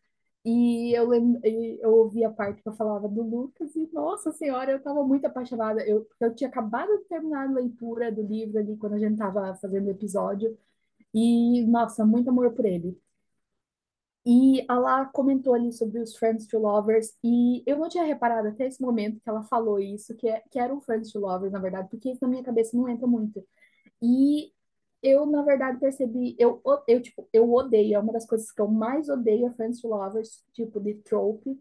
E 0.45 0.93
eu, 0.95 1.11
eu 1.15 1.91
ouvi 1.95 2.23
a 2.25 2.31
parte 2.31 2.63
que 2.63 2.69
eu 2.69 2.75
falava 2.75 3.09
do 3.09 3.23
Lucas 3.23 3.75
e, 3.75 3.89
nossa 3.93 4.31
senhora, 4.33 4.71
eu 4.73 4.77
estava 4.79 5.03
muito 5.03 5.25
apaixonada. 5.27 5.83
Eu, 5.87 6.07
eu 6.21 6.35
tinha 6.35 6.49
acabado 6.49 6.99
de 6.99 7.05
terminar 7.05 7.49
a 7.49 7.53
leitura 7.53 8.13
do 8.13 8.23
livro 8.23 8.59
ali 8.59 8.77
quando 8.77 8.95
a 8.95 8.99
gente 8.99 9.15
estava 9.15 9.55
fazendo 9.57 9.87
o 9.87 9.91
episódio. 9.91 10.57
E, 11.15 11.65
nossa, 11.67 12.05
muito 12.05 12.31
amor 12.31 12.53
por 12.53 12.65
ele. 12.67 12.99
E 14.27 14.65
ela 14.71 15.05
comentou 15.07 15.55
ali 15.55 15.73
sobre 15.73 16.01
os 16.01 16.17
Friends 16.17 16.47
to 16.47 16.59
Lovers, 16.59 17.15
e 17.23 17.63
eu 17.67 17.79
não 17.79 17.89
tinha 17.89 18.05
reparado 18.05 18.49
até 18.49 18.67
esse 18.67 18.81
momento 18.81 19.21
que 19.21 19.29
ela 19.29 19.43
falou 19.45 19.79
isso, 19.79 20.17
que, 20.17 20.29
é, 20.29 20.43
que 20.51 20.59
eram 20.59 20.81
Friends 20.81 21.13
to 21.13 21.19
Lovers, 21.21 21.53
na 21.53 21.59
verdade, 21.61 21.89
porque 21.91 22.11
isso 22.11 22.21
na 22.23 22.29
minha 22.29 22.43
cabeça 22.43 22.77
não 22.77 22.89
entra 22.89 23.07
muito. 23.07 23.45
E 24.03 24.53
eu, 25.03 25.27
na 25.27 25.43
verdade, 25.43 25.79
percebi, 25.81 26.35
eu, 26.39 26.63
eu, 26.89 27.03
tipo, 27.03 27.29
eu 27.33 27.53
odeio, 27.53 27.97
é 27.97 27.99
uma 27.99 28.13
das 28.13 28.27
coisas 28.27 28.51
que 28.51 28.61
eu 28.61 28.69
mais 28.69 29.09
odeio 29.09 29.47
a 29.47 29.53
Friends 29.53 29.81
to 29.81 29.89
Lovers, 29.89 30.43
tipo, 30.55 30.81
de 30.81 30.95
trope, 30.97 31.61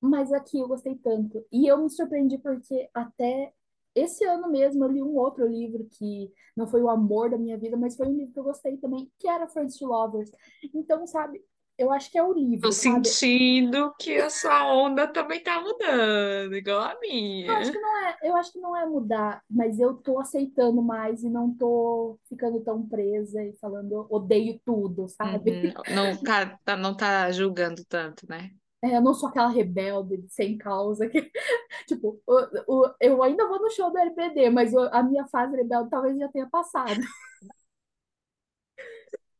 mas 0.00 0.32
aqui 0.32 0.58
eu 0.58 0.68
gostei 0.68 0.96
tanto. 0.96 1.44
E 1.52 1.66
eu 1.66 1.78
me 1.78 1.90
surpreendi 1.90 2.38
porque 2.38 2.88
até 2.94 3.52
esse 3.94 4.24
ano 4.24 4.50
mesmo 4.50 4.84
eu 4.84 4.90
li 4.90 5.02
um 5.02 5.16
outro 5.16 5.46
livro 5.46 5.86
que 5.90 6.32
não 6.56 6.66
foi 6.66 6.82
o 6.82 6.90
amor 6.90 7.30
da 7.30 7.38
minha 7.38 7.56
vida, 7.58 7.76
mas 7.76 7.96
foi 7.96 8.08
um 8.08 8.16
livro 8.16 8.32
que 8.32 8.38
eu 8.38 8.44
gostei 8.44 8.76
também, 8.78 9.10
que 9.18 9.28
era 9.28 9.48
Friends 9.48 9.78
to 9.78 9.86
Lovers. 9.86 10.30
Então, 10.74 11.06
sabe, 11.06 11.42
eu 11.78 11.90
acho 11.92 12.10
que 12.10 12.18
é 12.18 12.22
o 12.22 12.32
livro, 12.32 12.70
Tô 12.70 12.72
sabe? 12.74 13.16
sentindo 13.22 13.94
que 13.98 14.16
a 14.18 14.30
sua 14.30 14.66
onda 14.72 15.06
também 15.06 15.42
tá 15.42 15.60
mudando, 15.60 16.56
igual 16.56 16.80
a 16.82 16.98
Eu 17.46 17.54
acho 17.56 17.70
minha. 17.70 17.72
que 17.72 17.78
não 17.78 17.96
é, 18.06 18.18
eu 18.22 18.36
acho 18.36 18.52
que 18.52 18.58
não 18.60 18.74
é 18.76 18.86
mudar, 18.86 19.42
mas 19.50 19.78
eu 19.78 19.94
tô 19.96 20.18
aceitando 20.18 20.80
mais 20.82 21.22
e 21.22 21.28
não 21.28 21.54
tô 21.54 22.18
ficando 22.28 22.60
tão 22.64 22.86
presa 22.88 23.42
e 23.44 23.52
falando 23.56 24.06
odeio 24.10 24.58
tudo, 24.64 25.06
sabe? 25.08 25.60
Uhum. 25.62 25.72
Não 25.88 26.16
tá, 26.22 26.56
tá- 26.64 26.76
não 26.76 26.96
tá 26.96 27.30
julgando 27.32 27.84
tanto, 27.86 28.26
né? 28.28 28.50
É, 28.82 28.96
eu 28.96 29.00
não 29.02 29.14
sou 29.14 29.28
aquela 29.30 29.48
rebelde 29.48 30.22
sem 30.28 30.58
causa 30.58 31.08
que, 31.08 31.18
tipo, 31.88 32.20
o, 32.26 32.84
o, 32.86 32.94
eu 33.00 33.22
ainda 33.22 33.48
vou 33.48 33.60
no 33.60 33.70
show 33.70 33.90
do 33.90 33.98
RBD, 33.98 34.50
mas 34.50 34.74
a 34.76 35.02
minha 35.02 35.26
fase 35.28 35.56
rebelde 35.56 35.90
talvez 35.90 36.18
já 36.18 36.28
tenha 36.28 36.48
passado. 36.50 37.00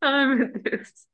Ai, 0.00 0.26
meu 0.26 0.52
Deus. 0.62 1.06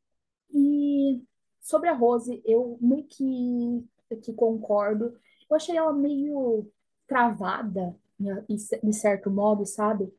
E 0.53 1.23
sobre 1.61 1.89
a 1.89 1.95
Rose, 1.95 2.43
eu 2.45 2.79
meio 2.81 3.05
que, 3.05 3.87
que 4.23 4.33
concordo. 4.33 5.17
Eu 5.49 5.57
achei 5.57 5.77
ela 5.77 5.93
meio 5.93 6.71
travada, 7.07 7.97
né, 8.19 8.45
de 8.49 8.93
certo 8.93 9.31
modo, 9.31 9.67
sabe? 9.67 10.13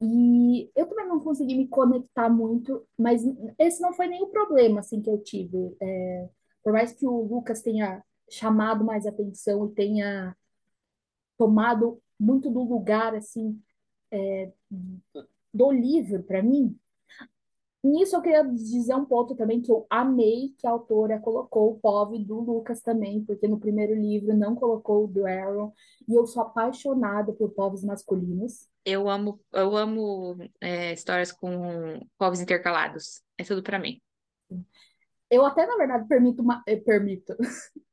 E 0.00 0.70
eu 0.76 0.86
também 0.86 1.08
não 1.08 1.20
consegui 1.20 1.56
me 1.56 1.66
conectar 1.66 2.28
muito, 2.28 2.86
mas 2.96 3.22
esse 3.58 3.80
não 3.80 3.92
foi 3.92 4.06
nem 4.06 4.22
o 4.22 4.28
problema, 4.28 4.80
assim, 4.80 5.00
que 5.02 5.10
eu 5.10 5.18
tive. 5.18 5.76
É, 5.80 6.28
por 6.62 6.72
mais 6.72 6.92
que 6.92 7.06
o 7.06 7.22
Lucas 7.22 7.62
tenha 7.62 8.02
chamado 8.30 8.84
mais 8.84 9.06
atenção 9.06 9.66
e 9.66 9.74
tenha 9.74 10.36
tomado 11.36 12.00
muito 12.18 12.50
do 12.50 12.62
lugar, 12.62 13.14
assim, 13.14 13.60
do 15.52 15.70
livro 15.70 16.22
para 16.22 16.42
mim, 16.42 16.78
Nisso 17.82 18.16
eu 18.16 18.22
queria 18.22 18.42
dizer 18.42 18.94
um 18.94 19.04
ponto 19.04 19.36
também 19.36 19.60
que 19.60 19.70
eu 19.70 19.86
amei 19.88 20.54
que 20.58 20.66
a 20.66 20.70
autora 20.70 21.20
colocou 21.20 21.72
o 21.72 21.78
POV 21.78 22.18
do 22.24 22.40
Lucas 22.40 22.80
também, 22.80 23.24
porque 23.24 23.46
no 23.46 23.60
primeiro 23.60 23.94
livro 23.94 24.36
não 24.36 24.56
colocou 24.56 25.04
o 25.04 25.06
do 25.06 25.24
Aaron, 25.24 25.72
e 26.08 26.14
eu 26.14 26.26
sou 26.26 26.42
apaixonada 26.42 27.32
por 27.32 27.50
povos 27.50 27.84
masculinos. 27.84 28.68
Eu 28.84 29.08
amo, 29.08 29.40
eu 29.52 29.76
amo 29.76 30.36
é, 30.60 30.92
histórias 30.92 31.30
com 31.30 32.00
povos 32.18 32.40
intercalados. 32.40 33.22
É 33.36 33.44
tudo 33.44 33.62
pra 33.62 33.78
mim. 33.78 34.00
Eu 35.30 35.44
até, 35.44 35.66
na 35.66 35.76
verdade, 35.76 36.08
permito, 36.08 36.42
uma, 36.42 36.62
eh, 36.66 36.76
permito. 36.76 37.36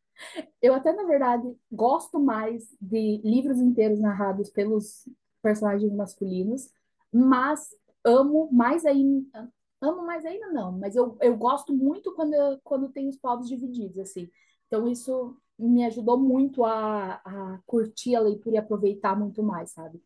Eu 0.61 0.73
até, 0.73 0.93
na 0.93 1.03
verdade, 1.03 1.53
gosto 1.69 2.19
mais 2.19 2.73
de 2.79 3.21
livros 3.23 3.59
inteiros 3.59 3.99
narrados 3.99 4.49
pelos 4.49 5.07
personagens 5.41 5.91
masculinos, 5.93 6.71
mas 7.11 7.69
amo 8.03 8.49
mais 8.51 8.85
ainda, 8.85 9.51
amo 9.81 10.05
mais 10.05 10.25
ainda 10.25 10.47
não, 10.51 10.71
mas 10.71 10.95
eu, 10.95 11.17
eu 11.21 11.35
gosto 11.37 11.73
muito 11.73 12.13
quando, 12.13 12.59
quando 12.63 12.89
tem 12.89 13.07
os 13.09 13.17
povos 13.17 13.47
divididos, 13.47 13.97
assim. 13.99 14.29
Então 14.67 14.87
isso 14.87 15.37
me 15.57 15.85
ajudou 15.85 16.19
muito 16.19 16.63
a, 16.63 17.15
a 17.15 17.59
curtir 17.65 18.15
a 18.15 18.19
leitura 18.19 18.55
e 18.55 18.59
aproveitar 18.59 19.17
muito 19.17 19.41
mais, 19.43 19.71
sabe? 19.71 20.01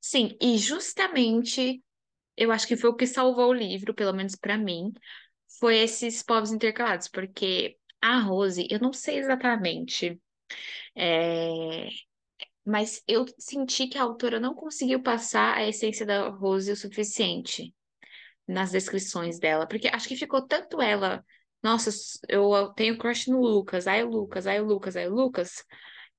Sim, 0.00 0.36
e 0.40 0.58
justamente 0.58 1.82
eu 2.36 2.50
acho 2.52 2.66
que 2.66 2.76
foi 2.76 2.90
o 2.90 2.96
que 2.96 3.06
salvou 3.06 3.50
o 3.50 3.54
livro, 3.54 3.94
pelo 3.94 4.12
menos 4.12 4.34
pra 4.36 4.58
mim, 4.58 4.92
foi 5.60 5.78
esses 5.78 6.22
povos 6.22 6.52
intercalados, 6.52 7.08
porque 7.08 7.78
a 8.00 8.20
Rose, 8.20 8.66
eu 8.70 8.80
não 8.80 8.92
sei 8.92 9.18
exatamente, 9.18 10.20
é, 10.96 11.88
mas 12.64 13.02
eu 13.08 13.26
senti 13.38 13.88
que 13.88 13.98
a 13.98 14.02
autora 14.02 14.40
não 14.40 14.54
conseguiu 14.54 15.02
passar 15.02 15.56
a 15.56 15.68
essência 15.68 16.06
da 16.06 16.28
Rose 16.30 16.72
o 16.72 16.76
suficiente 16.76 17.74
nas 18.52 18.70
descrições 18.70 19.38
dela, 19.38 19.66
porque 19.66 19.88
acho 19.88 20.08
que 20.08 20.16
ficou 20.16 20.46
tanto 20.46 20.80
ela, 20.80 21.24
nossa, 21.62 21.90
eu 22.28 22.72
tenho 22.74 22.98
crush 22.98 23.28
no 23.30 23.40
Lucas, 23.40 23.86
ai 23.86 24.02
o 24.04 24.10
Lucas, 24.10 24.46
ai 24.46 24.60
o 24.60 24.64
Lucas, 24.66 24.96
ai 24.96 25.08
o 25.08 25.14
Lucas, 25.14 25.64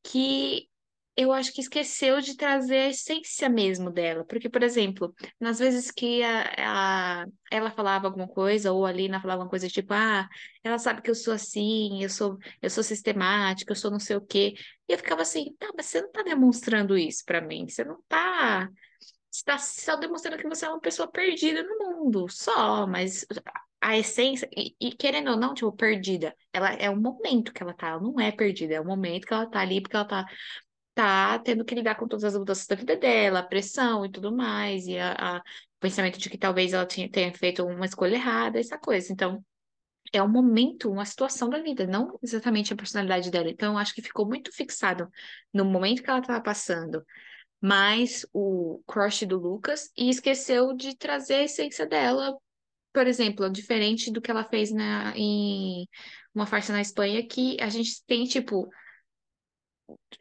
que 0.04 0.70
eu 1.16 1.32
acho 1.32 1.54
que 1.54 1.62
esqueceu 1.62 2.20
de 2.22 2.36
trazer 2.36 2.78
a 2.78 2.90
essência 2.90 3.48
mesmo 3.48 3.92
dela. 3.92 4.26
Porque, 4.26 4.50
por 4.50 4.64
exemplo, 4.64 5.14
nas 5.40 5.60
vezes 5.60 5.92
que 5.92 6.24
a, 6.24 7.22
a- 7.24 7.26
ela 7.52 7.70
falava 7.72 8.08
alguma 8.08 8.28
coisa, 8.28 8.72
ou 8.72 8.86
a 8.86 8.92
Lina 8.92 9.22
falava 9.22 9.42
alguma 9.44 9.50
coisa 9.50 9.68
tipo, 9.70 9.94
ah, 9.94 10.28
ela 10.64 10.80
sabe 10.80 11.02
que 11.04 11.10
eu 11.12 11.16
sou 11.16 11.34
assim, 11.34 12.02
eu 12.04 12.10
sou, 12.10 12.38
eu 12.62 12.70
sou 12.70 12.84
sistemática, 12.84 13.72
eu 13.72 13.76
sou 13.76 13.92
não 13.92 14.00
sei 14.00 14.16
o 14.16 14.22
quê. 14.26 14.56
E 14.90 14.94
eu 14.94 14.98
ficava 14.98 15.22
assim, 15.22 15.56
tá, 15.60 15.70
mas 15.78 15.86
você 15.88 16.02
não 16.02 16.12
tá 16.12 16.24
demonstrando 16.24 16.98
isso 16.98 17.24
pra 17.26 17.42
mim. 17.42 17.68
Você 17.68 17.84
não 17.84 18.02
tá. 18.08 18.68
Está 19.34 19.58
só 19.58 19.96
demonstrando 19.96 20.38
que 20.38 20.48
você 20.48 20.66
é 20.66 20.70
uma 20.70 20.80
pessoa 20.80 21.08
perdida 21.10 21.64
no 21.64 21.80
mundo, 21.80 22.28
só, 22.30 22.86
mas 22.86 23.26
a 23.82 23.98
essência, 23.98 24.48
e, 24.56 24.76
e 24.80 24.92
querendo 24.96 25.32
ou 25.32 25.38
não, 25.38 25.54
tipo, 25.56 25.72
perdida, 25.72 26.36
ela 26.54 26.72
é 26.74 26.90
o 26.90 26.96
momento 26.96 27.52
que 27.52 27.64
ela 27.64 27.74
tá, 27.74 27.90
ela 27.90 28.02
não 28.02 28.20
é 28.20 28.32
perdida, 28.32 28.76
é 28.76 28.80
o 28.82 28.86
momento 28.86 29.26
que 29.26 29.34
ela 29.34 29.50
tá 29.50 29.60
ali, 29.62 29.82
porque 29.82 29.96
ela 29.96 30.06
tá 30.08 30.26
tá 30.96 31.40
tendo 31.40 31.66
que 31.66 31.76
lidar 31.76 31.96
com 31.96 32.08
todas 32.08 32.24
as 32.26 32.38
mudanças 32.38 32.68
da 32.68 32.76
vida 32.76 32.96
dela, 32.98 33.40
a 33.40 33.44
pressão 33.44 34.06
e 34.06 34.12
tudo 34.12 34.36
mais, 34.36 34.86
e 34.88 34.98
a, 34.98 35.14
a- 35.38 35.40
o 35.40 35.80
pensamento 35.80 36.20
de 36.20 36.30
que 36.30 36.38
talvez 36.38 36.74
ela 36.74 36.86
tinha, 36.86 37.10
tenha 37.10 37.34
feito 37.34 37.66
uma 37.66 37.86
escolha 37.86 38.16
errada, 38.16 38.60
essa 38.60 38.78
coisa. 38.78 39.12
Então, 39.12 39.44
é 40.14 40.22
um 40.22 40.30
momento, 40.30 40.92
uma 40.92 41.06
situação 41.06 41.50
da 41.50 41.62
vida, 41.62 41.88
não 41.88 42.18
exatamente 42.22 42.74
a 42.74 42.76
personalidade 42.76 43.32
dela. 43.32 43.50
Então, 43.50 43.74
eu 43.74 43.78
acho 43.80 43.94
que 43.96 44.02
ficou 44.02 44.28
muito 44.28 44.52
fixado 44.54 45.10
no 45.54 45.66
momento 45.66 46.04
que 46.04 46.10
ela 46.10 46.20
estava 46.20 46.42
passando, 46.42 47.04
mais 47.64 48.26
o 48.34 48.84
crush 48.86 49.26
do 49.26 49.40
Lucas, 49.40 49.90
e 49.98 50.10
esqueceu 50.10 50.74
de 50.74 50.98
trazer 50.98 51.36
a 51.36 51.44
essência 51.44 51.86
dela. 51.86 52.38
Por 52.92 53.08
exemplo, 53.08 53.50
diferente 53.50 54.12
do 54.12 54.22
que 54.22 54.30
ela 54.30 54.44
fez 54.44 54.70
na, 54.70 55.14
em 55.16 55.88
Uma 56.36 56.46
Farsa 56.46 56.74
na 56.74 56.82
Espanha, 56.82 57.26
que 57.26 57.56
a 57.62 57.70
gente 57.70 58.04
tem, 58.06 58.26
tipo, 58.26 58.70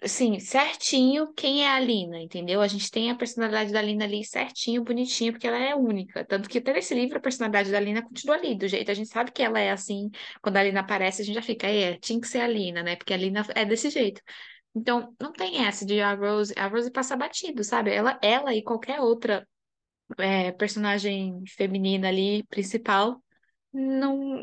assim, 0.01 0.39
certinho 0.39 1.33
quem 1.35 1.65
é 1.65 1.69
a 1.71 1.81
Lina, 1.81 2.21
entendeu? 2.21 2.61
A 2.61 2.69
gente 2.69 2.89
tem 2.91 3.11
a 3.11 3.17
personalidade 3.17 3.73
da 3.73 3.83
Lina 3.83 4.05
ali 4.05 4.25
certinho, 4.25 4.85
bonitinha, 4.85 5.33
porque 5.33 5.47
ela 5.49 5.59
é 5.59 5.75
única. 5.75 6.25
Tanto 6.25 6.49
que 6.49 6.59
até 6.59 6.73
nesse 6.73 6.95
livro 6.95 7.19
a 7.19 7.21
personalidade 7.21 7.73
da 7.73 7.81
Lina 7.81 8.03
continua 8.03 8.37
ali, 8.37 8.55
do 8.55 8.69
jeito 8.69 8.89
a 8.91 8.95
gente 8.95 9.09
sabe 9.11 9.33
que 9.33 9.43
ela 9.43 9.59
é 9.59 9.71
assim. 9.73 10.11
Quando 10.41 10.59
a 10.59 10.63
Lina 10.63 10.81
aparece, 10.81 11.23
a 11.23 11.25
gente 11.25 11.35
já 11.35 11.43
fica, 11.43 11.67
é, 11.67 11.99
tinha 11.99 12.21
que 12.21 12.29
ser 12.29 12.41
a 12.41 12.47
Lina, 12.47 12.85
né? 12.85 12.95
Porque 12.97 13.13
a 13.13 13.17
Lina 13.17 13.45
é 13.57 13.65
desse 13.65 13.91
jeito. 13.91 14.23
Então, 14.75 15.15
não 15.21 15.33
tem 15.33 15.65
essa 15.67 15.85
de 15.85 16.01
a 16.01 16.15
Rose, 16.15 16.55
a 16.57 16.67
Rose 16.67 16.91
passa 16.91 17.17
batido, 17.17 17.63
sabe? 17.63 17.91
Ela, 17.93 18.19
ela 18.23 18.55
e 18.55 18.63
qualquer 18.63 19.01
outra 19.01 19.47
é, 20.19 20.53
personagem 20.53 21.43
feminina 21.47 22.09
ali, 22.09 22.43
principal, 22.45 23.23
não 23.73 24.43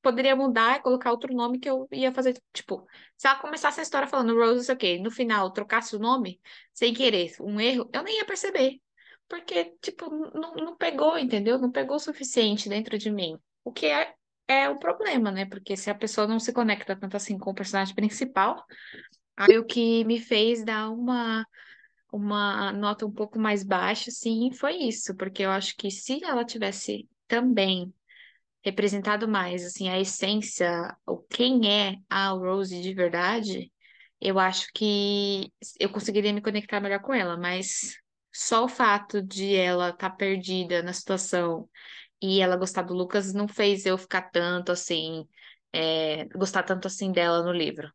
poderia 0.00 0.36
mudar 0.36 0.78
e 0.78 0.82
colocar 0.82 1.10
outro 1.10 1.34
nome 1.34 1.58
que 1.58 1.68
eu 1.68 1.88
ia 1.92 2.12
fazer, 2.12 2.40
tipo, 2.52 2.86
se 3.16 3.26
ela 3.26 3.38
começasse 3.38 3.80
a 3.80 3.82
história 3.82 4.08
falando 4.08 4.34
Rose, 4.34 4.56
não 4.56 4.62
sei 4.62 4.74
o 4.74 4.78
quê, 4.78 4.98
no 4.98 5.10
final 5.10 5.50
trocasse 5.52 5.96
o 5.96 5.98
nome, 5.98 6.40
sem 6.72 6.92
querer, 6.94 7.32
um 7.40 7.60
erro, 7.60 7.88
eu 7.92 8.02
nem 8.02 8.18
ia 8.18 8.24
perceber. 8.26 8.80
Porque, 9.28 9.74
tipo, 9.80 10.10
não, 10.10 10.54
não 10.54 10.76
pegou, 10.76 11.18
entendeu? 11.18 11.58
Não 11.58 11.70
pegou 11.70 11.96
o 11.96 12.00
suficiente 12.00 12.68
dentro 12.68 12.98
de 12.98 13.10
mim. 13.10 13.38
O 13.64 13.72
que 13.72 13.86
é, 13.86 14.14
é 14.46 14.68
o 14.68 14.78
problema, 14.78 15.30
né? 15.30 15.46
Porque 15.46 15.74
se 15.74 15.88
a 15.88 15.94
pessoa 15.94 16.26
não 16.26 16.38
se 16.38 16.52
conecta 16.52 16.94
tanto 16.94 17.16
assim 17.16 17.38
com 17.38 17.50
o 17.50 17.54
personagem 17.54 17.94
principal, 17.94 18.62
aí 19.36 19.58
o 19.58 19.64
que 19.64 20.04
me 20.04 20.20
fez 20.20 20.64
dar 20.64 20.90
uma 20.90 21.46
uma 22.12 22.72
nota 22.72 23.06
um 23.06 23.10
pouco 23.10 23.38
mais 23.38 23.62
baixa, 23.64 24.10
sim, 24.10 24.52
foi 24.52 24.74
isso, 24.76 25.16
porque 25.16 25.42
eu 25.44 25.50
acho 25.50 25.74
que 25.76 25.90
se 25.90 26.22
ela 26.24 26.44
tivesse 26.44 27.08
também 27.26 27.92
representado 28.64 29.28
mais, 29.28 29.64
assim, 29.64 29.88
a 29.88 29.98
essência, 30.00 30.96
o 31.06 31.18
quem 31.18 31.70
é 31.70 31.96
a 32.08 32.28
Rose 32.30 32.80
de 32.80 32.94
verdade, 32.94 33.72
eu 34.20 34.38
acho 34.38 34.68
que 34.74 35.52
eu 35.80 35.90
conseguiria 35.90 36.32
me 36.32 36.40
conectar 36.42 36.80
melhor 36.80 37.00
com 37.00 37.12
ela, 37.14 37.36
mas 37.36 37.96
só 38.32 38.64
o 38.64 38.68
fato 38.68 39.22
de 39.22 39.54
ela 39.56 39.90
estar 39.90 40.10
tá 40.10 40.16
perdida 40.16 40.82
na 40.82 40.92
situação 40.92 41.68
e 42.22 42.40
ela 42.40 42.56
gostar 42.56 42.82
do 42.82 42.94
Lucas 42.94 43.34
não 43.34 43.48
fez 43.48 43.86
eu 43.86 43.98
ficar 43.98 44.22
tanto 44.30 44.72
assim, 44.72 45.26
é, 45.72 46.26
gostar 46.26 46.62
tanto 46.62 46.86
assim 46.86 47.12
dela 47.12 47.42
no 47.42 47.52
livro. 47.52 47.92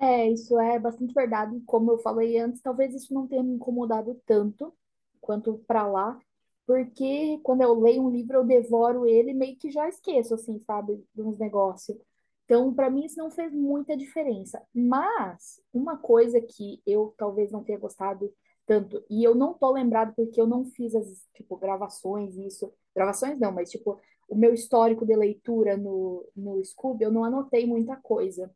É, 0.00 0.28
isso 0.30 0.58
é 0.58 0.78
bastante 0.78 1.12
verdade. 1.12 1.60
Como 1.66 1.90
eu 1.90 1.98
falei 1.98 2.38
antes, 2.38 2.60
talvez 2.62 2.94
isso 2.94 3.12
não 3.12 3.26
tenha 3.26 3.42
me 3.42 3.52
incomodado 3.54 4.14
tanto 4.26 4.72
quanto 5.20 5.58
para 5.66 5.86
lá, 5.86 6.18
porque 6.66 7.38
quando 7.42 7.62
eu 7.62 7.74
leio 7.80 8.02
um 8.02 8.10
livro, 8.10 8.36
eu 8.38 8.44
devoro 8.44 9.06
ele 9.06 9.32
meio 9.34 9.56
que 9.58 9.70
já 9.70 9.88
esqueço, 9.88 10.34
assim, 10.34 10.58
sabe, 10.60 11.04
de 11.14 11.22
uns 11.22 11.38
negócios. 11.38 11.98
Então, 12.44 12.72
para 12.74 12.88
mim, 12.90 13.04
isso 13.04 13.18
não 13.18 13.30
fez 13.30 13.52
muita 13.52 13.96
diferença. 13.96 14.62
Mas, 14.74 15.60
uma 15.72 15.96
coisa 15.98 16.40
que 16.40 16.80
eu 16.86 17.14
talvez 17.18 17.50
não 17.50 17.64
tenha 17.64 17.78
gostado 17.78 18.32
tanto, 18.66 19.02
e 19.10 19.24
eu 19.24 19.34
não 19.34 19.54
tô 19.54 19.70
lembrado 19.72 20.14
porque 20.14 20.40
eu 20.40 20.46
não 20.46 20.64
fiz 20.64 20.94
as, 20.94 21.26
tipo, 21.34 21.56
gravações, 21.56 22.36
isso. 22.36 22.72
Gravações 22.94 23.38
não, 23.38 23.50
mas, 23.52 23.70
tipo, 23.70 23.98
o 24.28 24.36
meu 24.36 24.54
histórico 24.54 25.04
de 25.06 25.16
leitura 25.16 25.76
no, 25.76 26.24
no 26.36 26.62
Scooby, 26.64 27.04
eu 27.04 27.10
não 27.12 27.24
anotei 27.24 27.66
muita 27.66 27.96
coisa. 27.96 28.50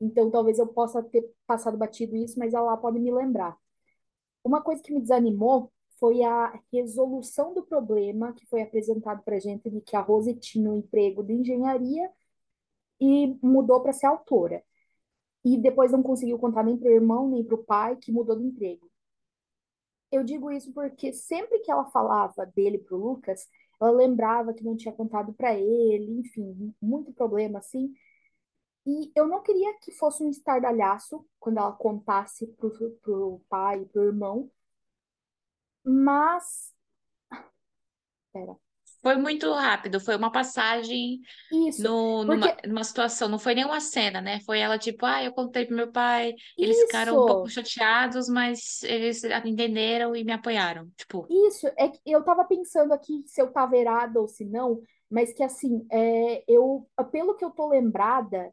Então, 0.00 0.30
talvez 0.30 0.58
eu 0.58 0.66
possa 0.66 1.02
ter 1.02 1.30
passado 1.46 1.76
batido 1.76 2.16
isso, 2.16 2.38
mas 2.38 2.54
ela 2.54 2.76
pode 2.76 2.98
me 2.98 3.12
lembrar. 3.12 3.56
Uma 4.44 4.62
coisa 4.62 4.82
que 4.82 4.92
me 4.92 5.00
desanimou 5.00 5.72
foi 5.98 6.22
a 6.22 6.58
resolução 6.72 7.54
do 7.54 7.62
problema 7.62 8.32
que 8.34 8.46
foi 8.46 8.62
apresentado 8.62 9.22
para 9.22 9.36
a 9.36 9.40
gente 9.40 9.70
de 9.70 9.80
que 9.82 9.96
a 9.96 10.00
Rose 10.00 10.34
tinha 10.34 10.70
um 10.70 10.76
emprego 10.76 11.22
de 11.22 11.34
engenharia 11.34 12.10
e 13.00 13.36
mudou 13.42 13.80
para 13.82 13.92
ser 13.92 14.06
autora. 14.06 14.62
E 15.44 15.58
depois 15.58 15.92
não 15.92 16.02
conseguiu 16.02 16.38
contar 16.38 16.64
nem 16.64 16.76
para 16.78 16.88
o 16.88 16.92
irmão, 16.92 17.28
nem 17.30 17.44
para 17.44 17.54
o 17.54 17.64
pai, 17.64 17.96
que 17.96 18.12
mudou 18.12 18.36
de 18.36 18.44
emprego. 18.46 18.90
Eu 20.10 20.24
digo 20.24 20.50
isso 20.50 20.72
porque 20.72 21.12
sempre 21.12 21.60
que 21.60 21.70
ela 21.70 21.84
falava 21.86 22.44
dele 22.46 22.78
para 22.78 22.96
o 22.96 22.98
Lucas, 22.98 23.46
ela 23.80 23.90
lembrava 23.92 24.52
que 24.52 24.64
não 24.64 24.76
tinha 24.76 24.92
contado 24.92 25.32
para 25.32 25.54
ele, 25.54 26.18
enfim, 26.20 26.74
muito 26.82 27.12
problema 27.12 27.58
assim. 27.60 27.92
E 28.86 29.12
eu 29.14 29.26
não 29.26 29.42
queria 29.42 29.74
que 29.78 29.92
fosse 29.92 30.22
um 30.22 30.30
estardalhaço 30.30 31.24
quando 31.38 31.58
ela 31.58 31.72
contasse 31.72 32.46
pro, 32.46 32.70
pro 33.02 33.40
pai, 33.48 33.84
pro 33.86 34.04
irmão, 34.04 34.50
mas. 35.84 36.74
Pera. 38.32 38.56
Foi 39.02 39.16
muito 39.16 39.50
rápido, 39.52 39.98
foi 39.98 40.14
uma 40.14 40.30
passagem 40.30 41.20
Isso, 41.50 41.82
no, 41.82 42.22
numa, 42.22 42.54
porque. 42.54 42.68
numa 42.68 42.84
situação, 42.84 43.28
não 43.28 43.38
foi 43.38 43.54
nenhuma 43.54 43.80
cena, 43.80 44.20
né? 44.20 44.40
Foi 44.40 44.58
ela 44.60 44.78
tipo, 44.78 45.06
ah, 45.06 45.24
eu 45.24 45.32
contei 45.32 45.64
pro 45.64 45.74
meu 45.74 45.90
pai, 45.90 46.34
eles 46.60 46.82
ficaram 46.82 47.18
um 47.18 47.24
pouco 47.24 47.48
Isso, 47.48 47.54
chateados, 47.54 48.28
mas 48.28 48.82
eles 48.82 49.24
entenderam 49.24 50.14
e 50.14 50.22
me 50.22 50.32
apoiaram. 50.32 50.90
Tipo, 50.96 51.30
isso. 51.30 51.66
É 51.78 51.88
que 51.88 51.98
eu 52.04 52.22
tava 52.22 52.44
pensando 52.44 52.92
aqui 52.92 53.22
se 53.26 53.40
eu 53.40 53.50
tava 53.50 53.76
errada 53.76 54.20
ou 54.20 54.28
se 54.28 54.44
não, 54.44 54.82
mas 55.10 55.32
que 55.32 55.42
assim, 55.42 55.86
é, 55.90 56.44
eu, 56.46 56.86
pelo 57.10 57.34
que 57.36 57.44
eu 57.44 57.50
tô 57.50 57.68
lembrada, 57.68 58.52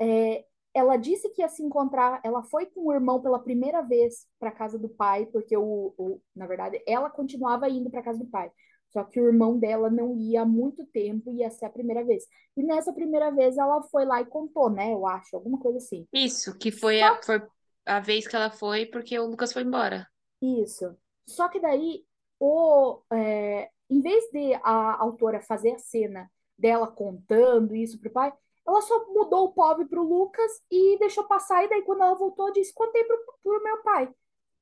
é, 0.00 0.44
ela 0.74 0.96
disse 0.96 1.28
que 1.30 1.42
ia 1.42 1.48
se 1.48 1.62
encontrar. 1.62 2.20
Ela 2.22 2.42
foi 2.42 2.66
com 2.66 2.86
o 2.86 2.92
irmão 2.92 3.20
pela 3.20 3.38
primeira 3.38 3.80
vez 3.80 4.26
para 4.38 4.52
casa 4.52 4.78
do 4.78 4.88
pai, 4.88 5.26
porque 5.26 5.56
o, 5.56 5.94
o, 5.96 6.20
na 6.34 6.46
verdade 6.46 6.82
ela 6.86 7.08
continuava 7.08 7.68
indo 7.68 7.90
para 7.90 8.02
casa 8.02 8.18
do 8.18 8.26
pai. 8.26 8.50
Só 8.90 9.02
que 9.04 9.20
o 9.20 9.26
irmão 9.26 9.58
dela 9.58 9.90
não 9.90 10.16
ia 10.16 10.42
há 10.42 10.44
muito 10.44 10.84
tempo, 10.86 11.32
ia 11.32 11.50
ser 11.50 11.66
a 11.66 11.70
primeira 11.70 12.04
vez. 12.04 12.24
E 12.56 12.62
nessa 12.62 12.92
primeira 12.92 13.30
vez 13.30 13.58
ela 13.58 13.82
foi 13.82 14.04
lá 14.04 14.20
e 14.20 14.26
contou, 14.26 14.70
né? 14.70 14.92
Eu 14.92 15.06
acho, 15.06 15.36
alguma 15.36 15.58
coisa 15.58 15.78
assim. 15.78 16.06
isso, 16.12 16.56
que 16.56 16.70
foi 16.70 17.00
Só 17.00 17.06
a, 17.06 17.22
foi 17.22 17.42
a 17.86 18.00
vez 18.00 18.26
que 18.26 18.36
ela 18.36 18.50
foi 18.50 18.86
porque 18.86 19.18
o 19.18 19.26
Lucas 19.26 19.52
foi 19.52 19.62
embora. 19.62 20.06
Isso. 20.40 20.96
Só 21.26 21.48
que 21.48 21.58
daí, 21.58 22.04
o, 22.38 23.00
é, 23.12 23.70
em 23.90 24.00
vez 24.00 24.24
de 24.30 24.54
a 24.62 25.02
autora 25.02 25.40
fazer 25.40 25.72
a 25.72 25.78
cena 25.78 26.30
dela 26.58 26.86
contando 26.86 27.74
isso 27.74 27.98
pro 27.98 28.10
pai, 28.10 28.32
ela 28.66 28.80
só 28.82 29.06
mudou 29.12 29.46
o 29.46 29.52
pobre 29.52 29.86
pro 29.86 30.02
Lucas 30.02 30.50
e 30.70 30.98
deixou 30.98 31.24
passar. 31.24 31.64
E 31.64 31.68
daí, 31.68 31.82
quando 31.82 32.02
ela 32.02 32.14
voltou, 32.14 32.52
disse: 32.52 32.74
Contei 32.74 33.04
pro, 33.04 33.18
pro 33.42 33.62
meu 33.62 33.82
pai. 33.82 34.08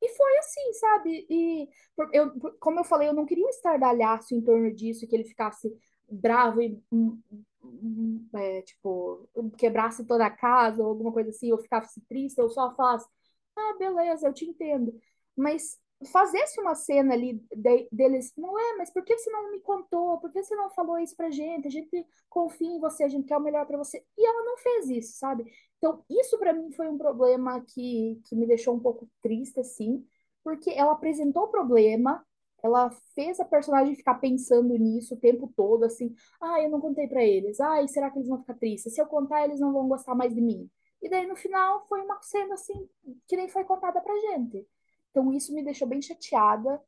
E 0.03 0.09
foi 0.11 0.39
assim, 0.39 0.73
sabe? 0.75 1.27
E 1.31 1.69
eu, 2.13 2.31
como 2.61 2.81
eu 2.81 2.85
falei, 2.85 3.09
eu 3.09 3.15
não 3.15 3.25
queria 3.25 3.45
um 3.47 3.49
estardalhaço 3.49 4.35
em 4.35 4.43
torno 4.43 4.73
disso, 4.75 5.07
que 5.09 5.17
ele 5.17 5.25
ficasse 5.25 5.73
bravo 6.09 6.61
e, 6.61 6.79
hum, 6.93 7.19
hum, 7.63 8.29
é, 8.35 8.63
tipo, 8.63 9.29
quebrasse 9.57 10.05
toda 10.07 10.27
a 10.27 10.31
casa 10.31 10.83
ou 10.83 10.89
alguma 10.91 11.13
coisa 11.13 11.31
assim, 11.31 11.51
ou 11.53 11.59
ficasse 11.59 12.01
triste, 12.03 12.39
eu 12.39 12.51
só 12.51 12.75
falasse, 12.75 13.09
ah, 13.57 13.77
beleza, 13.79 14.27
eu 14.29 14.35
te 14.35 14.45
entendo. 14.45 14.93
Mas 15.37 15.79
fazesse 16.13 16.61
uma 16.61 16.75
cena 16.75 17.15
ali 17.15 17.43
de, 17.55 17.89
deles, 17.91 18.33
não 18.37 18.59
é, 18.59 18.77
mas 18.77 18.91
por 18.91 19.03
que 19.05 19.17
você 19.17 19.31
não 19.31 19.51
me 19.51 19.61
contou? 19.61 20.19
Por 20.19 20.31
que 20.33 20.43
você 20.43 20.55
não 20.55 20.71
falou 20.71 20.99
isso 20.99 21.17
pra 21.17 21.31
gente? 21.31 21.69
A 21.69 21.71
gente 21.71 22.07
confia 22.29 22.69
em 22.69 22.81
você, 22.81 23.05
a 23.05 23.09
gente 23.09 23.27
quer 23.27 23.37
o 23.37 23.41
melhor 23.41 23.67
para 23.67 23.79
você. 23.79 24.05
E 24.17 24.27
ela 24.27 24.45
não 24.45 24.57
fez 24.59 24.89
isso, 24.91 25.19
sabe? 25.19 25.45
Então, 25.79 26.05
isso 26.11 26.39
para 26.39 26.53
mim 26.53 26.71
foi 26.73 26.89
um 26.89 26.99
problema 26.99 27.61
que, 27.61 28.21
que 28.27 28.37
me 28.37 28.47
deixou 28.47 28.75
um 28.75 28.81
pouco 28.81 29.09
triste, 29.23 29.61
assim, 29.61 30.05
porque 30.43 30.71
ela 30.71 30.93
apresentou 30.93 31.45
o 31.45 31.49
problema, 31.49 32.25
ela 32.63 32.91
fez 33.15 33.39
a 33.41 33.45
personagem 33.45 33.95
ficar 33.95 34.15
pensando 34.15 34.75
nisso 34.79 35.15
o 35.15 35.21
tempo 35.21 35.53
todo, 35.55 35.85
assim, 35.85 36.15
ah, 36.41 36.61
eu 36.63 36.71
não 36.71 36.81
contei 36.81 37.07
para 37.07 37.23
eles, 37.23 37.61
ah, 37.61 37.87
será 37.87 38.11
que 38.11 38.19
eles 38.19 38.29
vão 38.29 38.41
ficar 38.41 38.55
tristes? 38.55 38.95
Se 38.95 39.01
eu 39.01 39.07
contar, 39.07 39.45
eles 39.45 39.61
não 39.61 39.73
vão 39.73 39.87
gostar 39.89 40.15
mais 40.15 40.35
de 40.35 40.41
mim. 40.41 40.71
E 41.03 41.09
daí, 41.09 41.27
no 41.27 41.37
final, 41.37 41.87
foi 41.87 42.01
uma 42.01 42.21
cena, 42.23 42.55
assim, 42.55 42.89
que 43.29 43.37
nem 43.37 43.49
foi 43.49 43.65
contada 43.65 44.01
pra 44.01 44.19
gente. 44.19 44.67
Então 45.15 45.33
isso 45.33 45.55
me 45.55 45.63
deixou 45.63 45.87
bem 45.87 46.03
chateada 46.03 46.81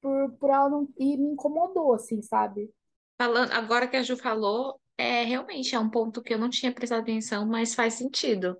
por, 0.00 0.32
por 0.38 0.48
ela 0.48 0.70
não. 0.70 0.88
E 0.98 1.18
me 1.18 1.32
incomodou, 1.32 1.92
assim, 1.92 2.22
sabe? 2.22 2.72
Falando, 3.20 3.52
agora 3.52 3.86
que 3.86 3.96
a 3.96 4.02
Ju 4.02 4.16
falou, 4.16 4.80
é 4.96 5.22
realmente 5.22 5.74
é 5.74 5.78
um 5.78 5.90
ponto 5.90 6.22
que 6.22 6.32
eu 6.32 6.38
não 6.38 6.48
tinha 6.48 6.72
prestado 6.72 7.02
atenção, 7.02 7.46
mas 7.46 7.74
faz 7.74 7.94
sentido. 7.94 8.56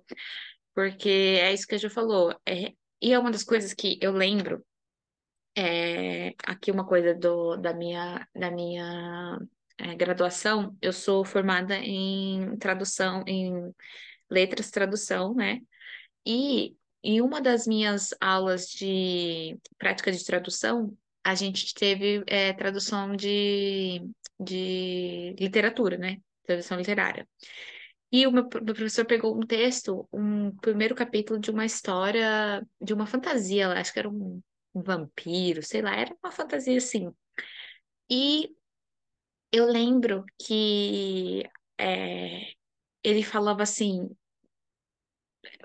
Porque 0.75 1.09
é 1.09 1.51
isso 1.51 1.65
que 1.65 1.73
a 1.73 1.77
Ju 1.79 1.89
falou. 1.89 2.39
É, 2.45 2.71
e 3.01 3.11
é 3.11 3.17
uma 3.17 3.31
das 3.31 3.43
coisas 3.43 3.73
que 3.73 3.97
eu 3.99 4.11
lembro, 4.11 4.63
é, 5.57 6.35
aqui 6.45 6.69
uma 6.69 6.85
coisa 6.85 7.15
do, 7.15 7.57
da 7.57 7.73
minha, 7.73 8.27
da 8.35 8.51
minha 8.51 9.39
é, 9.79 9.95
graduação, 9.95 10.77
eu 10.79 10.93
sou 10.93 11.25
formada 11.25 11.75
em 11.77 12.55
tradução, 12.57 13.23
em 13.25 13.73
letras 14.29 14.69
tradução, 14.69 15.33
né? 15.33 15.61
E 16.25 16.75
em 17.05 17.21
uma 17.21 17.39
das 17.39 17.67
minhas 17.67 18.15
aulas 18.19 18.67
de 18.67 19.59
prática 19.77 20.11
de 20.11 20.25
tradução, 20.25 20.97
a 21.23 21.35
gente 21.35 21.73
teve 21.75 22.23
é, 22.25 22.51
tradução 22.53 23.15
de, 23.15 24.01
de 24.39 25.35
literatura, 25.39 25.97
né? 25.99 26.17
Tradução 26.45 26.77
literária. 26.77 27.27
E 28.11 28.25
o 28.25 28.31
meu, 28.31 28.43
meu 28.43 28.73
professor 28.73 29.05
pegou 29.05 29.37
um 29.37 29.45
texto, 29.45 30.07
um 30.11 30.49
primeiro 30.57 30.95
capítulo 30.95 31.39
de 31.39 31.51
uma 31.51 31.65
história, 31.65 32.65
de 32.81 32.93
uma 32.93 33.05
fantasia, 33.05 33.69
acho 33.73 33.93
que 33.93 33.99
era 33.99 34.09
um, 34.09 34.41
um 34.73 34.81
vampiro, 34.81 35.61
sei 35.61 35.81
lá, 35.83 35.95
era 35.95 36.15
uma 36.23 36.31
fantasia 36.31 36.77
assim. 36.77 37.11
E 38.09 38.49
eu 39.51 39.65
lembro 39.67 40.25
que 40.39 41.43
é, 41.77 42.53
ele 43.03 43.23
falava 43.23 43.63
assim: 43.63 44.09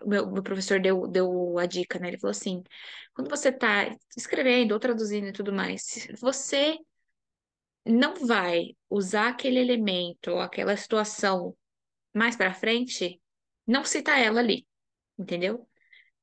meu, 0.07 0.31
meu 0.31 0.43
professor 0.43 0.81
deu, 0.81 1.07
deu 1.07 1.59
a 1.59 1.67
dica, 1.67 1.99
né? 1.99 2.09
Ele 2.09 2.19
falou 2.19 2.33
assim: 2.33 2.63
quando 3.15 3.29
você 3.31 3.53
tá 3.53 3.95
escrevendo 4.17 4.73
ou 4.73 4.81
traduzindo 4.81 5.29
e 5.29 5.33
tudo 5.33 5.53
mais, 5.53 6.09
você 6.21 6.79
não 7.85 8.15
vai 8.27 8.77
usar 8.89 9.29
aquele 9.29 9.59
elemento 9.59 10.31
ou 10.31 10.41
aquela 10.41 10.77
situação 10.77 11.57
mais 12.15 12.37
para 12.37 12.55
frente, 12.55 13.21
não 13.67 13.85
cita 13.85 14.19
ela 14.19 14.41
ali, 14.41 14.67
entendeu? 15.19 15.67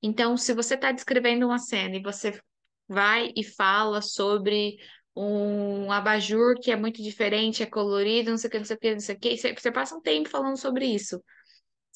Então, 0.01 0.37
se 0.37 0.53
você 0.53 0.75
está 0.75 0.91
descrevendo 0.91 1.45
uma 1.47 1.59
cena 1.59 1.95
e 1.95 2.01
você 2.01 2.39
vai 2.87 3.31
e 3.35 3.43
fala 3.43 4.01
sobre 4.01 4.77
um 5.15 5.91
abajur 5.91 6.59
que 6.61 6.71
é 6.71 6.75
muito 6.75 7.01
diferente, 7.01 7.63
é 7.63 7.65
colorido, 7.65 8.29
não 8.29 8.37
sei 8.37 8.47
o 8.47 8.51
que, 8.51 8.57
não 8.59 8.65
sei 8.65 8.75
o 8.75 8.79
que, 8.79 8.91
não 8.91 8.99
sei 8.99 9.15
o 9.15 9.19
que, 9.19 9.61
você 9.61 9.71
passa 9.71 9.95
um 9.95 10.01
tempo 10.01 10.29
falando 10.29 10.57
sobre 10.57 10.85
isso. 10.85 11.21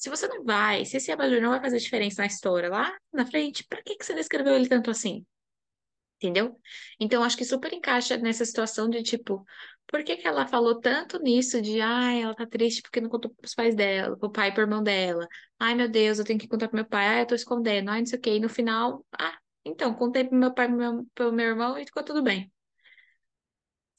Se 0.02 0.10
você 0.10 0.26
não 0.26 0.42
vai, 0.42 0.84
se 0.84 0.96
esse 0.96 1.12
abajur 1.12 1.40
não 1.40 1.50
vai 1.50 1.60
fazer 1.60 1.78
diferença 1.78 2.22
na 2.22 2.26
história 2.26 2.68
lá 2.68 2.92
na 3.12 3.24
frente, 3.24 3.64
para 3.68 3.80
que 3.84 3.94
que 3.94 4.04
você 4.04 4.12
descreveu 4.12 4.52
ele 4.56 4.68
tanto 4.68 4.90
assim? 4.90 5.24
Entendeu? 6.16 6.60
Então, 6.98 7.22
acho 7.22 7.36
que 7.36 7.44
super 7.44 7.72
encaixa 7.72 8.16
nessa 8.16 8.44
situação 8.44 8.90
de 8.90 9.00
tipo, 9.04 9.44
por 9.86 10.02
que 10.02 10.16
que 10.16 10.26
ela 10.26 10.44
falou 10.44 10.80
tanto 10.80 11.20
nisso 11.22 11.62
de, 11.62 11.80
ai, 11.80 12.20
ela 12.20 12.34
tá 12.34 12.44
triste 12.44 12.82
porque 12.82 13.00
não 13.00 13.08
contou 13.08 13.32
pros 13.32 13.54
pais 13.54 13.76
dela, 13.76 14.16
pro 14.18 14.32
pai 14.32 14.48
e 14.48 14.52
pro 14.52 14.62
irmão 14.64 14.82
dela. 14.82 15.24
Ai, 15.56 15.76
meu 15.76 15.88
Deus, 15.88 16.18
eu 16.18 16.24
tenho 16.24 16.38
que 16.38 16.48
contar 16.48 16.66
pro 16.66 16.74
meu 16.76 16.84
pai, 16.86 17.06
ai, 17.06 17.22
eu 17.22 17.26
tô 17.26 17.36
escondendo, 17.36 17.88
ai, 17.88 18.00
não 18.00 18.06
sei 18.06 18.18
o 18.18 18.22
quê. 18.22 18.30
E 18.34 18.40
no 18.40 18.48
final, 18.48 19.06
ah, 19.16 19.38
então, 19.64 19.94
contei 19.94 20.24
pro 20.24 20.36
meu 20.36 20.52
pai 20.52 20.66
e 20.66 20.68
pro 21.14 21.32
meu, 21.32 21.46
irmão 21.46 21.78
e 21.78 21.86
ficou 21.86 22.02
tudo 22.02 22.24
bem. 22.24 22.50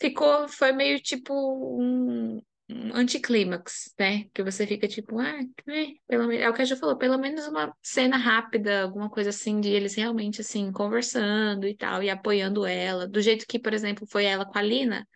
Ficou, 0.02 0.50
foi 0.50 0.74
meio 0.74 1.00
tipo 1.02 1.34
um, 1.82 2.42
um 2.74 2.96
anticlímax, 2.96 3.94
né? 4.00 4.26
Que 4.34 4.44
você 4.44 4.66
fica 4.68 4.88
tipo, 4.88 5.20
ah, 5.20 5.40
né? 5.66 5.94
Pelo 6.08 6.28
menos, 6.28 6.44
é 6.44 6.50
o 6.50 6.54
que 6.54 6.62
a 6.62 6.66
Ju 6.66 6.76
falou, 6.78 6.98
pelo 6.98 7.18
menos 7.18 7.48
uma 7.48 7.76
cena 7.82 8.18
rápida, 8.18 8.84
alguma 8.84 9.10
coisa 9.10 9.30
assim, 9.30 9.60
de 9.62 9.70
eles 9.70 9.96
realmente, 9.96 10.42
assim, 10.42 10.72
conversando 10.72 11.68
e 11.68 11.76
tal, 11.76 12.04
e 12.04 12.10
apoiando 12.10 12.66
ela. 12.66 13.08
Do 13.08 13.22
jeito 13.22 13.46
que, 13.48 13.60
por 13.60 13.74
exemplo, 13.74 14.08
foi 14.08 14.26
ela 14.26 14.46
com 14.46 14.58
a 14.58 14.62
Lina, 14.62 15.08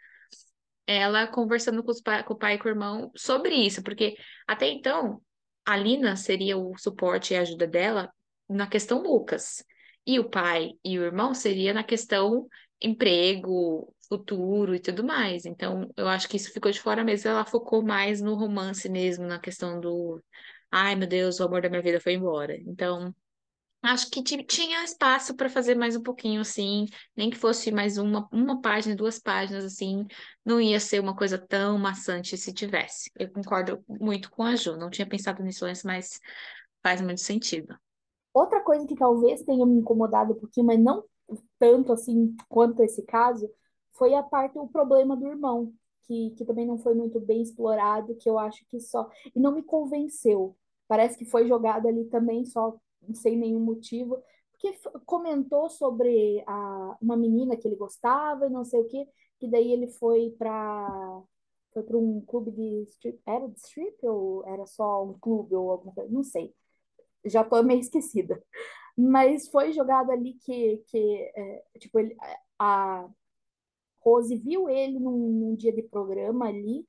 ela 0.86 1.28
conversando 1.28 1.84
com, 1.84 1.92
pa 2.04 2.24
com 2.24 2.34
o 2.34 2.38
pai 2.38 2.56
e 2.56 2.60
com 2.60 2.68
o 2.68 2.72
irmão 2.72 3.12
sobre 3.16 3.56
isso, 3.56 3.84
porque 3.84 4.16
até 4.48 4.68
então, 4.70 5.22
a 5.66 5.76
Lina 5.76 6.16
seria 6.16 6.58
o 6.58 6.78
suporte 6.78 7.34
e 7.34 7.38
a 7.38 7.42
ajuda 7.42 7.68
dela 7.68 8.10
na 8.50 8.68
questão 8.68 9.02
Lucas. 9.02 9.64
E 10.06 10.20
o 10.20 10.30
pai 10.30 10.72
e 10.84 10.98
o 10.98 11.04
irmão 11.04 11.34
seria 11.34 11.74
na 11.74 11.84
questão 11.84 12.48
emprego, 12.82 13.94
futuro 14.08 14.76
e 14.76 14.80
tudo 14.80 15.04
mais. 15.04 15.46
Então, 15.46 15.90
eu 15.96 16.08
acho 16.08 16.28
que 16.28 16.38
isso 16.38 16.52
ficou 16.52 16.72
de 16.72 16.80
fora 16.82 17.04
mesmo. 17.04 17.30
Ela 17.30 17.46
focou 17.46 17.84
mais 17.84 18.22
no 18.22 18.36
romance 18.36 18.90
mesmo, 18.90 19.26
na 19.26 19.40
questão 19.40 19.80
do 19.80 20.22
ai 20.72 20.96
meu 20.96 21.08
Deus, 21.08 21.40
o 21.40 21.44
amor 21.44 21.62
da 21.62 21.70
minha 21.70 21.82
vida 21.82 22.00
foi 22.00 22.14
embora. 22.14 22.58
Então, 22.66 23.14
acho 23.82 24.10
que 24.10 24.22
tinha 24.22 24.84
espaço 24.84 25.36
para 25.36 25.50
fazer 25.50 25.76
mais 25.76 25.96
um 25.96 26.04
pouquinho 26.04 26.42
assim, 26.42 26.86
nem 27.16 27.30
que 27.30 27.38
fosse 27.38 27.72
mais 27.72 27.98
uma, 27.98 28.28
uma 28.32 28.62
página, 28.62 28.96
duas 28.96 29.20
páginas 29.20 29.64
assim, 29.64 30.06
não 30.46 30.60
ia 30.60 30.80
ser 30.80 31.00
uma 31.00 31.16
coisa 31.16 31.38
tão 31.38 31.78
maçante 31.78 32.38
se 32.38 32.54
tivesse. 32.54 33.12
Eu 33.16 33.32
concordo 33.32 33.84
muito 33.88 34.30
com 34.32 34.44
a 34.44 34.56
Ju, 34.56 34.76
não 34.76 34.90
tinha 34.90 35.08
pensado 35.08 35.44
nisso 35.44 35.66
antes, 35.66 35.84
mas 35.84 36.20
faz 36.84 37.02
muito 37.02 37.22
sentido. 37.22 37.78
Outra 38.34 38.62
coisa 38.62 38.86
que 38.86 38.96
talvez 38.96 39.42
tenha 39.44 39.66
me 39.66 39.78
incomodado 39.78 40.34
um 40.34 40.40
pouquinho, 40.40 40.68
mas 40.68 40.80
não 40.80 41.04
tanto 41.60 41.92
assim 41.92 42.36
quanto 42.48 42.84
esse 42.84 43.02
caso, 43.04 43.50
foi 43.98 44.14
a 44.14 44.24
parte, 44.24 44.58
o 44.58 44.68
problema 44.68 45.16
do 45.16 45.28
irmão, 45.28 45.74
que, 46.04 46.32
que 46.32 46.46
também 46.46 46.66
não 46.66 46.78
foi 46.78 46.94
muito 46.94 47.20
bem 47.20 47.42
explorado, 47.42 48.16
que 48.16 48.30
eu 48.30 48.38
acho 48.40 48.66
que 48.68 48.80
só. 48.80 49.10
E 49.36 49.40
não 49.40 49.52
me 49.52 49.64
convenceu. 49.64 50.56
Parece 50.88 51.18
que 51.18 51.26
foi 51.26 51.48
jogado 51.48 51.88
ali 51.88 52.06
também 52.06 52.46
só 52.46 52.78
sem 53.14 53.38
nenhum 53.38 53.60
motivo. 53.60 54.22
Porque 54.52 54.80
comentou 55.06 55.70
sobre 55.70 56.44
a, 56.48 56.98
uma 57.02 57.16
menina 57.18 57.56
que 57.56 57.68
ele 57.68 57.76
gostava 57.76 58.48
e 58.48 58.50
não 58.50 58.64
sei 58.66 58.82
o 58.82 58.88
quê, 58.88 59.08
que 59.40 59.48
daí 59.48 59.72
ele 59.72 59.88
foi 59.88 60.32
para 60.38 61.22
foi 61.74 61.84
para 61.84 61.98
um 61.98 62.22
clube 62.22 62.52
de 62.52 62.84
strip, 62.90 63.22
era 63.26 63.48
de 63.48 63.60
strip 63.60 63.96
ou 64.08 64.44
era 64.48 64.66
só 64.66 65.04
um 65.04 65.14
clube 65.20 65.56
ou 65.56 65.70
alguma 65.72 65.94
coisa, 65.94 66.12
não 66.12 66.24
sei. 66.24 66.54
Já 67.26 67.44
tô 67.44 67.62
meio 67.64 67.80
esquecida. 67.82 68.42
Mas 68.98 69.48
foi 69.50 69.74
jogado 69.74 70.12
ali 70.12 70.34
que, 70.36 70.78
que 70.88 71.32
é, 71.36 71.64
tipo, 71.80 72.00
ele, 72.00 72.16
a 72.60 73.08
Rose 74.00 74.36
viu 74.36 74.70
ele 74.70 75.00
num, 75.00 75.30
num 75.30 75.56
dia 75.56 75.74
de 75.74 75.84
programa 75.84 76.48
ali 76.48 76.86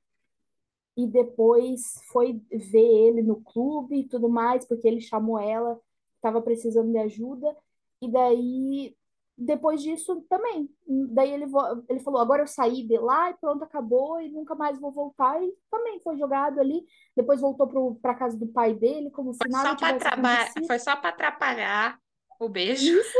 e 0.95 1.07
depois 1.07 2.01
foi 2.11 2.41
ver 2.51 3.07
ele 3.07 3.21
no 3.21 3.41
clube 3.41 3.99
e 3.99 4.07
tudo 4.07 4.27
mais, 4.27 4.65
porque 4.65 4.87
ele 4.87 4.99
chamou 4.99 5.39
ela, 5.39 5.79
estava 6.15 6.41
precisando 6.41 6.91
de 6.91 6.97
ajuda, 6.97 7.55
e 8.01 8.11
daí 8.11 8.95
depois 9.39 9.81
disso 9.81 10.21
também. 10.29 10.69
Daí 11.11 11.31
ele, 11.31 11.45
ele 11.87 11.99
falou: 12.01 12.19
agora 12.19 12.43
eu 12.43 12.47
saí 12.47 12.83
de 12.83 12.97
lá 12.97 13.31
e 13.31 13.35
pronto, 13.35 13.63
acabou 13.63 14.19
e 14.19 14.29
nunca 14.29 14.53
mais 14.53 14.77
vou 14.79 14.91
voltar. 14.91 15.41
E 15.41 15.53
também 15.71 15.99
foi 16.01 16.17
jogado 16.17 16.59
ali. 16.59 16.85
Depois 17.15 17.39
voltou 17.39 17.95
para 18.01 18.15
casa 18.15 18.37
do 18.37 18.47
pai 18.47 18.73
dele, 18.73 19.09
como 19.09 19.33
se 19.33 19.39
foi 19.41 19.49
nada 19.49 19.69
só 19.69 19.75
tivesse. 19.75 20.67
Foi 20.67 20.79
só 20.79 20.95
para 20.97 21.09
atrapalhar 21.09 21.97
o 22.37 22.49
beijo. 22.49 22.99
Isso, 22.99 23.17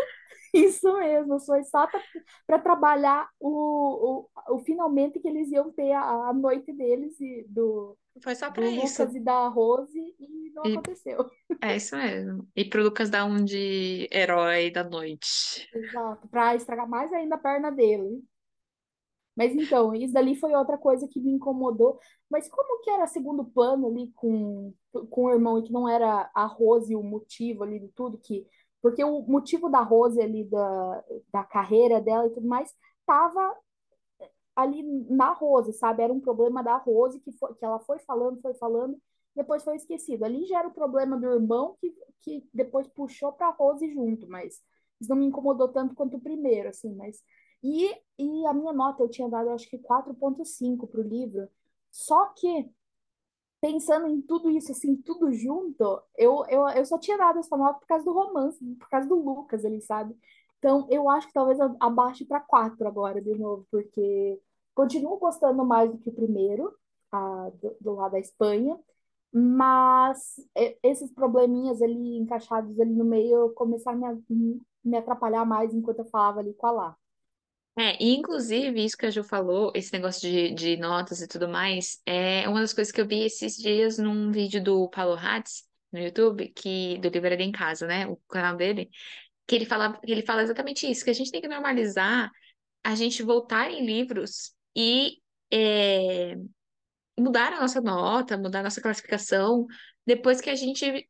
isso 0.53 0.91
mesmo. 0.93 1.39
Foi 1.39 1.63
só 1.63 1.87
para 2.45 2.59
trabalhar 2.59 3.29
o, 3.39 3.49
o, 4.49 4.55
o, 4.55 4.59
finalmente 4.59 5.19
que 5.19 5.27
eles 5.27 5.51
iam 5.51 5.71
ter 5.71 5.91
a, 5.91 6.29
a 6.29 6.33
noite 6.33 6.71
deles 6.73 7.19
e 7.19 7.45
do. 7.47 7.97
Foi 8.23 8.35
só 8.35 8.51
para 8.51 8.67
isso. 8.67 9.01
Lucas 9.01 9.15
e 9.15 9.19
da 9.19 9.47
Rose 9.47 9.97
e 10.19 10.51
não 10.53 10.65
e, 10.65 10.73
aconteceu. 10.73 11.29
É 11.61 11.75
isso 11.75 11.95
mesmo. 11.95 12.47
E 12.55 12.65
pro 12.65 12.83
Lucas 12.83 13.09
dar 13.09 13.25
um 13.25 13.43
de 13.43 14.07
herói 14.11 14.71
da 14.71 14.83
noite. 14.83 15.67
Exato, 15.73 16.27
para 16.27 16.55
estragar 16.55 16.87
mais 16.87 17.11
ainda 17.13 17.35
a 17.35 17.39
perna 17.39 17.71
dele. 17.71 18.23
Mas 19.35 19.55
então, 19.55 19.95
isso 19.95 20.13
dali 20.13 20.35
foi 20.35 20.53
outra 20.53 20.77
coisa 20.77 21.07
que 21.07 21.17
me 21.19 21.31
incomodou. 21.31 21.97
Mas 22.29 22.49
como 22.49 22.81
que 22.81 22.89
era 22.89 23.07
segundo 23.07 23.45
plano 23.45 23.87
ali 23.87 24.11
com, 24.13 24.73
com 25.09 25.25
o 25.25 25.31
irmão 25.31 25.57
e 25.57 25.63
que 25.63 25.71
não 25.71 25.87
era 25.87 26.29
a 26.35 26.45
Rose 26.45 26.93
o 26.93 27.01
motivo 27.01 27.63
ali 27.63 27.79
de 27.79 27.87
tudo, 27.89 28.17
que 28.17 28.45
porque 28.81 29.03
o 29.03 29.21
motivo 29.23 29.69
da 29.69 29.81
Rose 29.81 30.21
ali, 30.21 30.45
da, 30.45 31.03
da 31.31 31.43
carreira 31.43 32.01
dela 32.01 32.27
e 32.27 32.31
tudo 32.31 32.47
mais, 32.47 32.73
estava 32.99 33.55
ali 34.55 34.83
na 35.09 35.33
Rose, 35.33 35.73
sabe? 35.73 36.03
Era 36.03 36.13
um 36.13 36.19
problema 36.19 36.63
da 36.63 36.77
Rose 36.77 37.19
que, 37.19 37.31
foi, 37.31 37.53
que 37.55 37.65
ela 37.65 37.79
foi 37.79 37.99
falando, 37.99 38.41
foi 38.41 38.53
falando, 38.55 38.97
depois 39.35 39.63
foi 39.63 39.75
esquecido. 39.75 40.23
Ali 40.23 40.45
já 40.45 40.59
era 40.59 40.67
o 40.67 40.73
problema 40.73 41.17
do 41.17 41.27
irmão 41.27 41.77
que, 41.79 41.93
que 42.21 42.49
depois 42.53 42.87
puxou 42.87 43.31
para 43.33 43.51
Rose 43.51 43.91
junto, 43.93 44.27
mas 44.27 44.61
isso 44.99 45.09
não 45.09 45.17
me 45.17 45.25
incomodou 45.25 45.69
tanto 45.69 45.95
quanto 45.95 46.17
o 46.17 46.21
primeiro, 46.21 46.69
assim, 46.69 46.93
mas 46.95 47.23
e, 47.63 47.89
e 48.17 48.45
a 48.45 48.53
minha 48.53 48.73
nota 48.73 49.03
eu 49.03 49.09
tinha 49.09 49.29
dado 49.29 49.49
acho 49.49 49.69
que 49.69 49.77
4.5 49.77 50.87
para 50.87 51.01
o 51.01 51.03
livro. 51.03 51.47
Só 51.91 52.27
que 52.37 52.69
pensando 53.61 54.07
em 54.07 54.21
tudo 54.21 54.49
isso, 54.49 54.71
assim, 54.71 54.95
tudo 54.97 55.31
junto, 55.33 56.01
eu, 56.17 56.45
eu, 56.49 56.67
eu 56.69 56.85
só 56.85 56.97
tinha 56.97 57.17
dado 57.17 57.39
essa 57.39 57.57
nota 57.57 57.79
por 57.79 57.87
causa 57.87 58.05
do 58.05 58.13
romance, 58.13 58.63
por 58.75 58.89
causa 58.89 59.07
do 59.07 59.15
Lucas 59.15 59.65
ali, 59.65 59.81
sabe? 59.81 60.15
Então, 60.57 60.87
eu 60.89 61.09
acho 61.09 61.27
que 61.27 61.33
talvez 61.33 61.59
abaixe 61.79 62.25
para 62.25 62.39
4 62.41 62.87
agora, 62.87 63.21
de 63.21 63.33
novo, 63.37 63.65
porque 63.71 64.39
continuo 64.75 65.17
gostando 65.17 65.65
mais 65.65 65.91
do 65.91 65.97
que 65.97 66.09
o 66.09 66.13
primeiro, 66.13 66.73
a, 67.11 67.49
do, 67.61 67.75
do 67.81 67.93
lado 67.95 68.11
da 68.13 68.19
Espanha, 68.19 68.77
mas 69.31 70.35
esses 70.83 71.11
probleminhas 71.13 71.81
ali 71.81 72.17
encaixados 72.17 72.79
ali 72.79 72.93
no 72.93 73.05
meio 73.05 73.51
começaram 73.53 74.05
a 74.05 74.13
me, 74.29 74.61
me 74.83 74.97
atrapalhar 74.97 75.45
mais 75.45 75.73
enquanto 75.73 75.99
eu 75.99 76.05
falava 76.05 76.39
ali 76.39 76.53
com 76.53 76.67
a 76.67 76.71
Lá. 76.71 76.97
É, 77.79 77.95
e 78.03 78.13
inclusive, 78.13 78.83
isso 78.83 78.97
que 78.97 79.05
a 79.05 79.09
Ju 79.09 79.23
falou, 79.23 79.71
esse 79.73 79.93
negócio 79.93 80.29
de, 80.29 80.53
de 80.53 80.75
notas 80.75 81.21
e 81.21 81.27
tudo 81.29 81.47
mais, 81.47 82.01
é 82.05 82.45
uma 82.49 82.59
das 82.59 82.73
coisas 82.73 82.91
que 82.91 82.99
eu 82.99 83.07
vi 83.07 83.23
esses 83.23 83.55
dias 83.55 83.97
num 83.97 84.33
vídeo 84.33 84.61
do 84.61 84.89
Paulo 84.89 85.15
Hatz, 85.15 85.63
no 85.89 85.97
YouTube, 85.97 86.49
que, 86.49 86.97
do 86.97 87.07
Livraria 87.07 87.45
em 87.45 87.53
Casa, 87.53 87.87
né? 87.87 88.05
O 88.05 88.17
canal 88.27 88.57
dele, 88.57 88.89
que 89.47 89.55
ele 89.55 89.65
fala, 89.65 89.97
ele 90.03 90.21
fala 90.23 90.43
exatamente 90.43 90.91
isso, 90.91 91.05
que 91.05 91.09
a 91.09 91.13
gente 91.13 91.31
tem 91.31 91.39
que 91.39 91.47
normalizar 91.47 92.29
a 92.83 92.95
gente 92.95 93.23
voltar 93.23 93.71
em 93.71 93.85
livros 93.85 94.53
e 94.75 95.21
é, 95.49 96.35
mudar 97.17 97.53
a 97.53 97.61
nossa 97.61 97.79
nota, 97.79 98.37
mudar 98.37 98.59
a 98.59 98.63
nossa 98.63 98.81
classificação, 98.81 99.65
depois 100.05 100.41
que 100.41 100.49
a 100.49 100.55
gente 100.55 101.07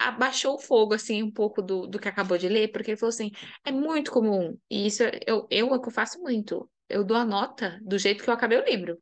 abaixou 0.00 0.54
o 0.54 0.58
fogo, 0.58 0.94
assim, 0.94 1.22
um 1.22 1.30
pouco 1.30 1.62
do, 1.62 1.86
do 1.86 1.98
que 1.98 2.08
acabou 2.08 2.38
de 2.38 2.48
ler, 2.48 2.68
porque 2.72 2.90
ele 2.92 2.96
falou 2.98 3.10
assim, 3.10 3.30
é 3.64 3.70
muito 3.72 4.10
comum, 4.10 4.58
e 4.70 4.86
isso 4.86 5.02
eu, 5.26 5.46
eu 5.50 5.76
é 5.76 5.88
eu 5.88 5.92
faço 5.92 6.20
muito, 6.20 6.68
eu 6.88 7.04
dou 7.04 7.16
a 7.16 7.24
nota 7.24 7.78
do 7.82 7.98
jeito 7.98 8.24
que 8.24 8.30
eu 8.30 8.34
acabei 8.34 8.58
o 8.58 8.64
livro. 8.64 8.98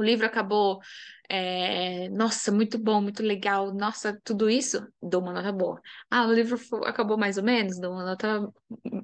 O 0.00 0.02
livro 0.04 0.26
acabou, 0.26 0.80
é, 1.28 2.08
nossa, 2.10 2.50
muito 2.50 2.78
bom, 2.78 3.00
muito 3.00 3.22
legal, 3.22 3.72
nossa, 3.74 4.18
tudo 4.24 4.50
isso, 4.50 4.86
dou 5.02 5.22
uma 5.22 5.32
nota 5.32 5.52
boa. 5.52 5.80
Ah, 6.10 6.26
o 6.26 6.32
livro 6.32 6.58
acabou 6.84 7.16
mais 7.18 7.36
ou 7.38 7.44
menos, 7.44 7.78
dou 7.78 7.92
uma 7.92 8.04
nota 8.04 8.50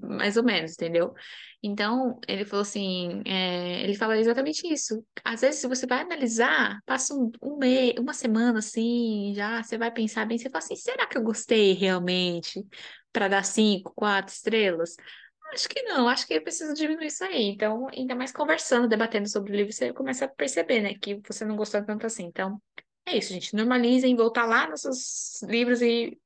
mais 0.02 0.36
ou 0.36 0.42
menos, 0.44 0.72
entendeu? 0.72 1.14
Então, 1.62 2.20
ele 2.28 2.44
falou 2.44 2.62
assim, 2.62 3.22
é, 3.26 3.82
ele 3.82 3.94
fala 3.94 4.16
exatamente 4.18 4.66
isso. 4.72 5.04
Às 5.24 5.40
vezes, 5.40 5.60
se 5.60 5.68
você 5.68 5.86
vai 5.86 6.00
analisar, 6.02 6.80
passa 6.86 7.14
um, 7.14 7.30
um 7.42 7.58
mês, 7.58 7.94
uma 7.98 8.12
semana 8.12 8.58
assim, 8.58 9.32
já 9.34 9.62
você 9.62 9.76
vai 9.78 9.90
pensar 9.90 10.26
bem, 10.26 10.38
você 10.38 10.50
fala 10.50 10.64
assim, 10.64 10.76
será 10.76 11.06
que 11.06 11.16
eu 11.18 11.22
gostei 11.22 11.72
realmente? 11.74 12.64
Para 13.12 13.28
dar 13.28 13.44
cinco, 13.44 13.92
quatro 13.94 14.32
estrelas? 14.34 14.96
Acho 15.52 15.68
que 15.68 15.82
não, 15.82 16.08
acho 16.08 16.26
que 16.26 16.34
eu 16.34 16.42
preciso 16.42 16.74
diminuir 16.74 17.06
isso 17.06 17.24
aí. 17.24 17.44
Então, 17.44 17.88
ainda 17.88 18.14
mais 18.14 18.32
conversando, 18.32 18.88
debatendo 18.88 19.28
sobre 19.28 19.52
o 19.52 19.56
livro, 19.56 19.72
você 19.72 19.92
começa 19.92 20.24
a 20.24 20.28
perceber, 20.28 20.80
né, 20.80 20.94
que 20.94 21.20
você 21.26 21.44
não 21.44 21.56
gostou 21.56 21.84
tanto 21.84 22.06
assim. 22.06 22.24
Então, 22.24 22.60
é 23.06 23.16
isso, 23.16 23.32
gente. 23.32 23.54
Normalizem, 23.54 24.16
voltar 24.16 24.44
lá 24.44 24.68
nos 24.68 24.82
seus 24.82 25.42
livros 25.42 25.80
e 25.80 26.18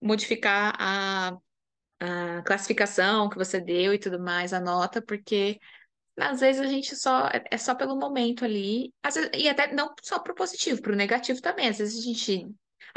modificar 0.00 0.74
a, 0.78 1.36
a 2.00 2.42
classificação 2.42 3.28
que 3.28 3.36
você 3.36 3.60
deu 3.60 3.94
e 3.94 3.98
tudo 3.98 4.20
mais, 4.20 4.52
a 4.52 4.60
nota, 4.60 5.02
porque 5.02 5.58
às 6.18 6.40
vezes 6.40 6.60
a 6.60 6.66
gente 6.66 6.96
só 6.96 7.28
é 7.50 7.56
só 7.56 7.74
pelo 7.74 7.96
momento 7.96 8.44
ali, 8.44 8.92
vezes, 9.04 9.30
e 9.34 9.48
até 9.48 9.72
não 9.72 9.94
só 10.02 10.18
pro 10.18 10.34
positivo, 10.34 10.82
pro 10.82 10.96
negativo 10.96 11.40
também. 11.40 11.68
Às 11.68 11.78
vezes 11.78 11.98
a 12.00 12.02
gente 12.02 12.48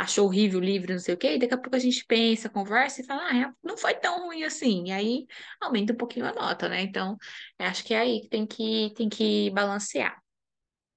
achou 0.01 0.25
horrível 0.25 0.59
o 0.59 0.63
livro, 0.63 0.93
não 0.93 0.99
sei 0.99 1.13
o 1.13 1.17
quê, 1.17 1.35
e 1.35 1.39
daqui 1.39 1.53
a 1.53 1.57
pouco 1.57 1.75
a 1.75 1.79
gente 1.79 2.03
pensa, 2.05 2.49
conversa 2.49 3.01
e 3.01 3.05
fala, 3.05 3.23
ah, 3.29 3.37
é, 3.37 3.53
não 3.63 3.77
foi 3.77 3.93
tão 3.93 4.25
ruim 4.25 4.43
assim. 4.43 4.87
E 4.87 4.91
aí 4.91 5.27
aumenta 5.59 5.93
um 5.93 5.95
pouquinho 5.97 6.25
a 6.25 6.33
nota, 6.33 6.67
né? 6.67 6.81
Então, 6.81 7.17
acho 7.59 7.83
que 7.83 7.93
é 7.93 7.99
aí 7.99 8.21
que 8.21 8.29
tem 8.29 8.45
que 8.47 8.93
tem 8.95 9.09
que 9.09 9.51
balancear. 9.51 10.19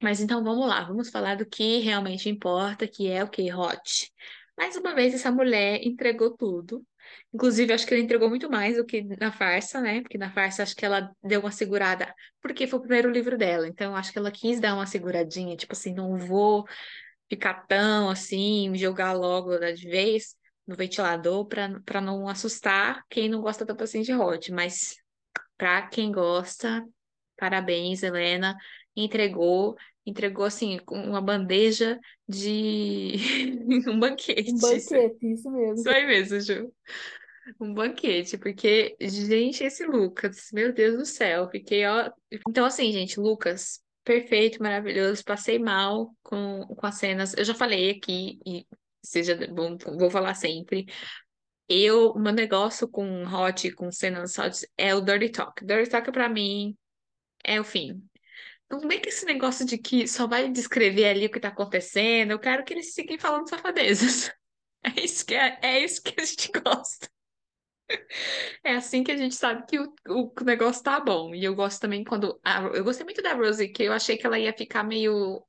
Mas 0.02 0.20
então 0.20 0.42
vamos 0.44 0.66
lá, 0.66 0.84
vamos 0.84 1.10
falar 1.10 1.36
do 1.36 1.46
que 1.46 1.80
realmente 1.80 2.28
importa, 2.28 2.86
que 2.88 3.08
é 3.10 3.22
o 3.24 3.28
que? 3.28 3.52
Hot. 3.52 4.10
Mais 4.56 4.76
uma 4.76 4.94
vez, 4.94 5.14
essa 5.14 5.30
mulher 5.32 5.80
entregou 5.84 6.36
tudo. 6.36 6.84
Inclusive, 7.32 7.72
acho 7.72 7.86
que 7.86 7.94
ela 7.94 8.02
entregou 8.02 8.28
muito 8.28 8.50
mais 8.50 8.76
do 8.76 8.84
que 8.86 9.02
na 9.20 9.32
farsa, 9.32 9.80
né? 9.80 10.00
Porque 10.02 10.16
na 10.18 10.30
farsa 10.30 10.62
acho 10.62 10.74
que 10.76 10.84
ela 10.84 11.10
deu 11.22 11.40
uma 11.40 11.50
segurada, 11.50 12.14
porque 12.40 12.66
foi 12.66 12.78
o 12.78 12.82
primeiro 12.82 13.10
livro 13.10 13.36
dela. 13.36 13.66
Então, 13.68 13.94
acho 13.96 14.12
que 14.12 14.18
ela 14.18 14.30
quis 14.30 14.60
dar 14.60 14.74
uma 14.74 14.86
seguradinha, 14.86 15.56
tipo 15.56 15.72
assim, 15.72 15.92
não 15.92 16.16
vou 16.16 16.64
ficar 17.28 17.66
tão 17.66 18.08
assim, 18.08 18.74
jogar 18.76 19.12
logo 19.12 19.56
de 19.72 19.88
vez 19.88 20.36
no 20.66 20.76
ventilador 20.76 21.46
para 21.46 22.00
não 22.00 22.28
assustar 22.28 23.04
quem 23.08 23.28
não 23.28 23.40
gosta 23.40 23.66
tanto 23.66 23.84
assim 23.84 24.02
de 24.02 24.14
hot. 24.14 24.50
Mas 24.52 24.96
para 25.56 25.86
quem 25.88 26.10
gosta, 26.10 26.84
parabéns, 27.36 28.02
Helena. 28.02 28.56
Entregou, 28.96 29.76
entregou 30.06 30.44
assim, 30.44 30.78
com 30.84 30.96
uma 30.96 31.20
bandeja 31.20 31.98
de 32.28 33.14
um 33.88 33.98
banquete. 33.98 34.52
Um 34.52 34.58
banquete, 34.58 35.32
isso 35.32 35.50
mesmo. 35.50 35.74
Isso 35.74 35.90
aí 35.90 36.06
mesmo, 36.06 36.40
Ju. 36.40 36.72
Um 37.60 37.74
banquete, 37.74 38.38
porque, 38.38 38.96
gente, 38.98 39.64
esse 39.64 39.84
Lucas, 39.84 40.48
meu 40.50 40.72
Deus 40.72 40.96
do 40.96 41.04
céu, 41.04 41.48
fiquei, 41.50 41.84
ó. 41.84 42.10
Então, 42.48 42.64
assim, 42.64 42.90
gente, 42.90 43.20
Lucas, 43.20 43.83
perfeito, 44.04 44.62
maravilhoso, 44.62 45.24
passei 45.24 45.58
mal 45.58 46.14
com, 46.22 46.66
com 46.66 46.86
as 46.86 46.96
cenas. 46.96 47.34
Eu 47.34 47.44
já 47.44 47.54
falei 47.54 47.90
aqui, 47.90 48.38
e 48.46 48.66
seja 49.02 49.36
bom, 49.48 49.76
vou 49.98 50.10
falar 50.10 50.34
sempre. 50.34 50.86
Eu, 51.68 52.14
meu 52.14 52.32
negócio 52.32 52.86
com 52.86 53.24
hot, 53.24 53.72
com 53.72 53.90
cenas 53.90 54.38
hot, 54.38 54.66
é 54.76 54.94
o 54.94 55.00
Dirty 55.00 55.30
Talk. 55.30 55.64
Dirty 55.64 55.90
Talk, 55.90 56.12
pra 56.12 56.28
mim, 56.28 56.76
é 57.42 57.60
o 57.60 57.64
fim. 57.64 58.02
Não 58.70 58.80
vem 58.80 59.00
com 59.00 59.08
esse 59.08 59.24
negócio 59.26 59.64
de 59.64 59.78
que 59.78 60.06
só 60.08 60.26
vai 60.26 60.50
descrever 60.50 61.06
ali 61.06 61.26
o 61.26 61.30
que 61.30 61.40
tá 61.40 61.48
acontecendo. 61.48 62.32
Eu 62.32 62.38
quero 62.38 62.64
que 62.64 62.74
eles 62.74 62.94
fiquem 62.94 63.18
falando 63.18 63.48
safadezas. 63.48 64.32
É 64.86 65.02
isso 65.02 65.24
que, 65.24 65.34
é, 65.34 65.58
é 65.62 65.82
isso 65.82 66.02
que 66.02 66.20
a 66.20 66.24
gente 66.26 66.50
gosta. 66.60 67.08
É 68.62 68.74
assim 68.76 69.02
que 69.04 69.12
a 69.12 69.16
gente 69.16 69.34
sabe 69.34 69.64
que 69.66 69.78
o, 69.78 69.94
o 70.08 70.32
negócio 70.44 70.82
tá 70.82 71.00
bom. 71.00 71.34
E 71.34 71.44
eu 71.44 71.54
gosto 71.54 71.80
também 71.80 72.04
quando. 72.04 72.38
a- 72.44 72.62
eu 72.74 72.84
gostei 72.84 73.04
muito 73.04 73.22
da 73.22 73.34
Rosie, 73.34 73.68
que 73.68 73.82
eu 73.84 73.92
achei 73.92 74.16
que 74.16 74.26
ela 74.26 74.38
ia 74.38 74.52
ficar 74.52 74.82
meio. 74.84 75.44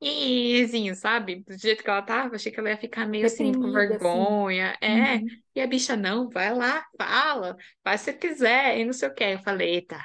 Izinho, 0.00 0.94
sabe? 0.96 1.42
Do 1.44 1.58
jeito 1.58 1.82
que 1.84 1.90
ela 1.90 2.02
tava, 2.02 2.36
achei 2.36 2.52
que 2.52 2.60
ela 2.60 2.70
ia 2.70 2.78
ficar 2.78 3.06
meio 3.06 3.26
assim, 3.26 3.52
com 3.52 3.70
Reprimida, 3.70 3.96
assim. 3.96 4.26
vergonha. 4.30 4.76
É. 4.82 5.20
Uhum. 5.20 5.42
E 5.56 5.60
a 5.60 5.66
bicha, 5.66 5.96
não, 5.96 6.30
vai 6.30 6.54
lá, 6.54 6.84
fala, 6.98 7.56
faz 7.84 8.02
se 8.02 8.12
quiser, 8.14 8.78
e 8.78 8.84
não 8.86 8.92
sei 8.94 9.08
o 9.10 9.14
que. 9.14 9.24
Eu 9.24 9.40
falei, 9.40 9.76
eita, 9.76 9.98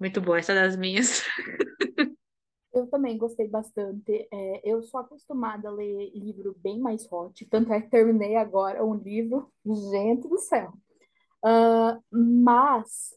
muito 0.00 0.20
boa, 0.22 0.38
essa 0.38 0.54
das 0.54 0.76
minhas. 0.76 1.24
Eu 2.72 2.86
também 2.88 3.16
gostei 3.18 3.48
bastante. 3.48 4.28
É, 4.32 4.60
eu 4.70 4.82
sou 4.82 5.00
acostumada 5.00 5.68
a 5.68 5.72
ler 5.72 6.10
livro 6.14 6.54
bem 6.58 6.78
mais 6.78 7.10
hot, 7.10 7.44
tanto 7.46 7.72
é 7.72 7.80
que 7.80 7.90
terminei 7.90 8.36
agora 8.36 8.84
um 8.84 8.94
livro, 8.94 9.50
gente 9.66 10.28
do 10.28 10.38
céu. 10.38 10.72
Ah, 11.44 12.00
mas 12.10 13.14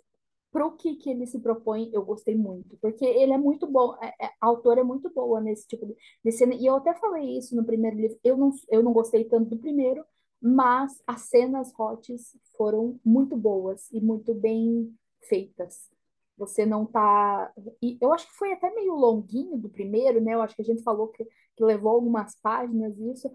para 0.52 0.66
o 0.66 0.74
que, 0.76 0.96
que 0.98 1.10
ele 1.10 1.26
se 1.26 1.40
propõe, 1.40 1.90
eu 1.94 2.04
gostei 2.06 2.36
muito, 2.36 2.78
porque 2.82 3.06
ele 3.06 3.32
é 3.34 3.38
muito 3.38 3.66
bom, 3.68 3.96
é- 4.02 4.14
é- 4.22 4.28
a 4.42 4.48
autora 4.48 4.82
é 4.82 4.84
muito 4.84 5.10
boa 5.10 5.40
nesse 5.42 5.66
tipo 5.68 5.86
de, 5.86 5.96
de 6.24 6.32
cena, 6.32 6.54
e 6.56 6.66
eu 6.66 6.76
até 6.76 6.94
falei 6.96 7.38
isso 7.38 7.56
no 7.56 7.66
primeiro 7.66 7.96
livro, 7.98 8.20
eu 8.24 8.36
não, 8.38 8.52
eu 8.70 8.84
não 8.84 8.92
gostei 8.94 9.24
tanto 9.26 9.50
do 9.52 9.58
primeiro, 9.60 10.04
mas 10.42 11.02
as 11.08 11.22
cenas 11.24 11.72
hots 11.74 12.38
foram 12.58 13.00
muito 13.06 13.38
boas 13.38 13.90
e 13.92 14.02
muito 14.02 14.34
bem 14.34 14.94
feitas. 15.24 15.90
Você 16.38 16.66
não 16.66 16.86
tá. 16.86 17.52
E 17.82 17.98
eu 18.02 18.12
acho 18.14 18.28
que 18.28 18.34
foi 18.36 18.52
até 18.54 18.74
meio 18.74 18.96
longuinho 18.96 19.58
do 19.58 19.70
primeiro, 19.70 20.20
né? 20.22 20.34
Eu 20.34 20.42
acho 20.42 20.56
que 20.56 20.62
a 20.62 20.66
gente 20.66 20.82
falou 20.84 21.08
que, 21.10 21.24
que 21.56 21.64
levou 21.64 21.92
algumas 21.92 22.36
páginas 22.42 22.98
isso. 23.00 23.32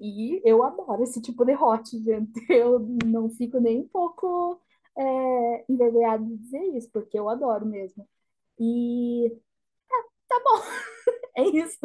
E 0.00 0.40
eu 0.44 0.62
adoro 0.62 1.02
esse 1.02 1.20
tipo 1.20 1.44
de 1.44 1.54
hot, 1.54 1.98
gente. 2.02 2.32
Eu 2.48 2.78
não 3.04 3.28
fico 3.30 3.60
nem 3.60 3.80
um 3.80 3.88
pouco 3.88 4.60
é, 4.96 5.64
envergonhada 5.68 6.24
de 6.24 6.36
dizer 6.36 6.62
isso, 6.76 6.90
porque 6.90 7.18
eu 7.18 7.28
adoro 7.28 7.66
mesmo. 7.66 8.08
E 8.58 9.36
tá 10.28 10.40
bom, 10.42 10.62
é 11.36 11.42
isso. 11.48 11.78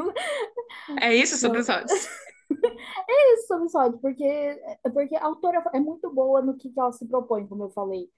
É 1.02 1.16
isso 1.16 1.38
sobre 1.38 1.60
os 1.60 1.68
é 3.10 3.34
isso 3.34 3.48
sobre 3.48 3.70
Sod, 3.70 3.98
porque, 4.00 4.62
porque 4.94 5.16
a 5.16 5.26
autora 5.26 5.64
é 5.74 5.80
muito 5.80 6.10
boa 6.14 6.42
no 6.42 6.56
que, 6.56 6.70
que 6.70 6.80
ela 6.80 6.92
se 6.92 7.06
propõe, 7.06 7.48
como 7.48 7.64
eu 7.64 7.70
falei. 7.70 8.10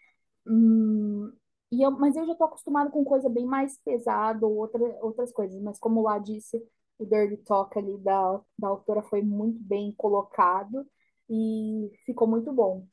Hum, 0.46 1.32
e 1.72 1.82
eu, 1.82 1.92
mas 1.92 2.16
eu 2.16 2.26
já 2.26 2.36
tô 2.36 2.44
acostumada 2.44 2.92
com 2.92 3.04
coisa 3.04 3.30
bem 3.30 3.46
mais 3.46 3.78
pesada 3.80 4.46
ou 4.46 4.56
outra, 4.58 4.80
outras 5.02 5.32
coisas. 5.32 5.60
Mas 5.62 5.80
como 5.80 6.02
lá 6.04 6.20
disse, 6.20 6.64
o 6.98 7.06
Dirty 7.06 7.38
Talk 7.44 7.78
ali 7.78 7.98
da, 8.00 8.40
da 8.58 8.68
autora 8.68 9.02
foi 9.04 9.22
muito 9.22 9.60
bem 9.60 9.94
colocado 9.94 10.86
e 11.30 11.92
ficou 12.06 12.28
muito 12.28 12.52
bom. 12.54 12.88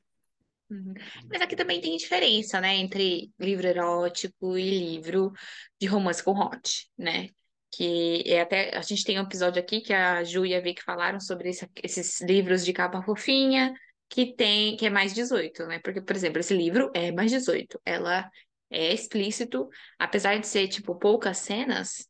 Uhum. 0.70 0.94
Mas 1.28 1.42
aqui 1.42 1.56
também 1.56 1.80
tem 1.80 1.96
diferença, 1.96 2.60
né, 2.60 2.76
entre 2.76 3.32
livro 3.38 3.66
erótico 3.66 4.56
e 4.56 4.70
livro 4.70 5.32
de 5.80 5.86
romance 5.88 6.22
com 6.22 6.30
hot, 6.32 6.88
né? 6.96 7.28
Que 7.72 8.22
é 8.26 8.40
até 8.40 8.76
a 8.76 8.82
gente 8.82 9.04
tem 9.04 9.18
um 9.18 9.24
episódio 9.24 9.60
aqui 9.60 9.80
que 9.80 9.92
a 9.92 10.22
Ju 10.22 10.46
e 10.46 10.54
a 10.54 10.60
Vicky 10.60 10.82
falaram 10.82 11.18
sobre 11.20 11.50
esse- 11.50 11.68
esses 11.82 12.20
livros 12.20 12.64
de 12.64 12.72
capa 12.72 13.02
fofinha 13.02 13.72
que 14.08 14.34
tem 14.34 14.76
que 14.76 14.86
é 14.86 14.90
mais 14.90 15.12
18, 15.12 15.66
né? 15.66 15.80
Porque, 15.80 16.00
por 16.00 16.14
exemplo, 16.14 16.38
esse 16.40 16.54
livro 16.54 16.90
é 16.94 17.12
mais 17.12 17.30
18. 17.30 17.80
Ela 17.84 18.28
é 18.70 18.92
explícito, 18.92 19.68
apesar 19.98 20.38
de 20.38 20.46
ser 20.46 20.68
tipo 20.68 20.94
poucas 20.96 21.38
cenas, 21.38 22.08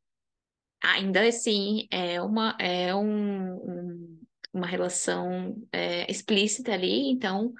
ainda 0.83 1.27
assim 1.29 1.87
é 1.91 2.21
uma 2.23 2.57
é 2.61 2.95
um, 2.95 3.55
um- 3.57 4.21
uma 4.53 4.67
relação 4.67 5.57
é, 5.73 6.11
explícita 6.11 6.73
ali, 6.73 7.09
então 7.11 7.53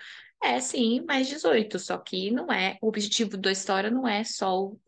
é 0.43 0.59
sim 0.61 1.03
mais 1.07 1.29
18, 1.29 1.79
só 1.79 1.97
que 1.99 2.31
não 2.31 2.51
é, 2.53 2.77
o 2.83 2.89
objetivo 2.89 3.37
da 3.37 3.53
história 3.53 3.91
não 3.91 4.09
é 4.09 4.25
só 4.25 4.65
o 4.67 4.81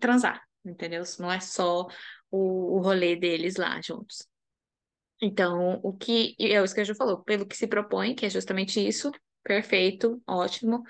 transar, 0.00 0.42
entendeu? 0.64 1.02
Não 1.18 1.30
é 1.32 1.40
só 1.40 1.86
o, 2.30 2.76
o 2.78 2.80
rolê 2.80 3.16
deles 3.16 3.56
lá 3.56 3.80
juntos. 3.82 4.26
Então, 5.22 5.80
o 5.82 5.92
que 5.92 6.34
é 6.40 6.62
isso 6.62 6.74
que 6.74 6.80
a 6.80 6.84
Ju 6.84 6.94
falou, 6.94 7.22
pelo 7.22 7.46
que 7.46 7.56
se 7.56 7.66
propõe, 7.66 8.14
que 8.14 8.24
é 8.26 8.30
justamente 8.30 8.80
isso, 8.86 9.10
perfeito, 9.42 10.22
ótimo. 10.26 10.82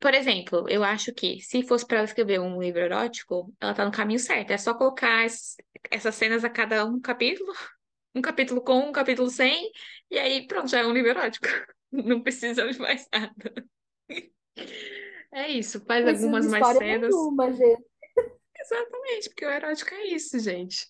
Por 0.00 0.14
exemplo, 0.14 0.66
eu 0.68 0.84
acho 0.84 1.12
que 1.12 1.40
se 1.40 1.62
fosse 1.62 1.86
para 1.86 1.98
ela 1.98 2.06
escrever 2.06 2.40
um 2.40 2.60
livro 2.60 2.80
erótico, 2.80 3.52
ela 3.60 3.74
tá 3.74 3.84
no 3.84 3.92
caminho 3.92 4.18
certo. 4.20 4.50
É 4.52 4.58
só 4.58 4.74
colocar 4.74 5.24
es- 5.24 5.56
essas 5.90 6.14
cenas 6.14 6.44
a 6.44 6.50
cada 6.50 6.84
um 6.84 7.00
capítulo, 7.00 7.52
um 8.14 8.22
capítulo 8.22 8.62
com, 8.62 8.88
um 8.88 8.92
capítulo 8.92 9.30
sem, 9.30 9.70
e 10.10 10.18
aí 10.18 10.46
pronto, 10.46 10.68
já 10.68 10.80
é 10.80 10.86
um 10.86 10.92
livro 10.92 11.10
erótico. 11.10 11.46
Não 11.92 12.22
precisa 12.22 12.66
de 12.70 12.78
mais 12.78 13.08
nada. 13.12 13.34
É 15.32 15.48
isso, 15.48 15.80
faz 15.84 16.04
de 16.04 16.10
algumas 16.10 16.46
mais 16.46 16.66
cenas. 16.68 17.14
nenhuma, 17.14 17.52
gente. 17.52 17.84
Exatamente, 18.58 19.28
porque 19.30 19.46
o 19.46 19.50
erótico 19.50 19.94
é 19.94 20.06
isso, 20.08 20.38
gente. 20.38 20.86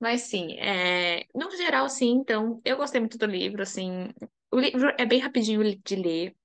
Mas 0.00 0.22
sim, 0.22 0.58
é... 0.58 1.26
no 1.34 1.50
geral, 1.56 1.88
sim, 1.88 2.10
então, 2.10 2.60
eu 2.64 2.76
gostei 2.76 3.00
muito 3.00 3.18
do 3.18 3.26
livro, 3.26 3.62
assim. 3.62 4.10
O 4.50 4.58
livro 4.58 4.92
é 4.98 5.06
bem 5.06 5.20
rapidinho 5.20 5.62
de 5.84 5.96
ler. 5.96 6.36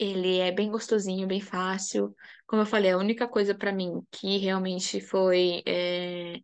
Ele 0.00 0.38
é 0.38 0.50
bem 0.52 0.70
gostosinho, 0.70 1.28
bem 1.28 1.40
fácil. 1.42 2.14
Como 2.46 2.62
eu 2.62 2.66
falei, 2.66 2.90
a 2.92 2.96
única 2.98 3.28
coisa 3.28 3.54
pra 3.54 3.70
mim 3.72 4.00
que 4.10 4.38
realmente 4.38 4.98
foi 5.00 5.62
é, 5.66 6.36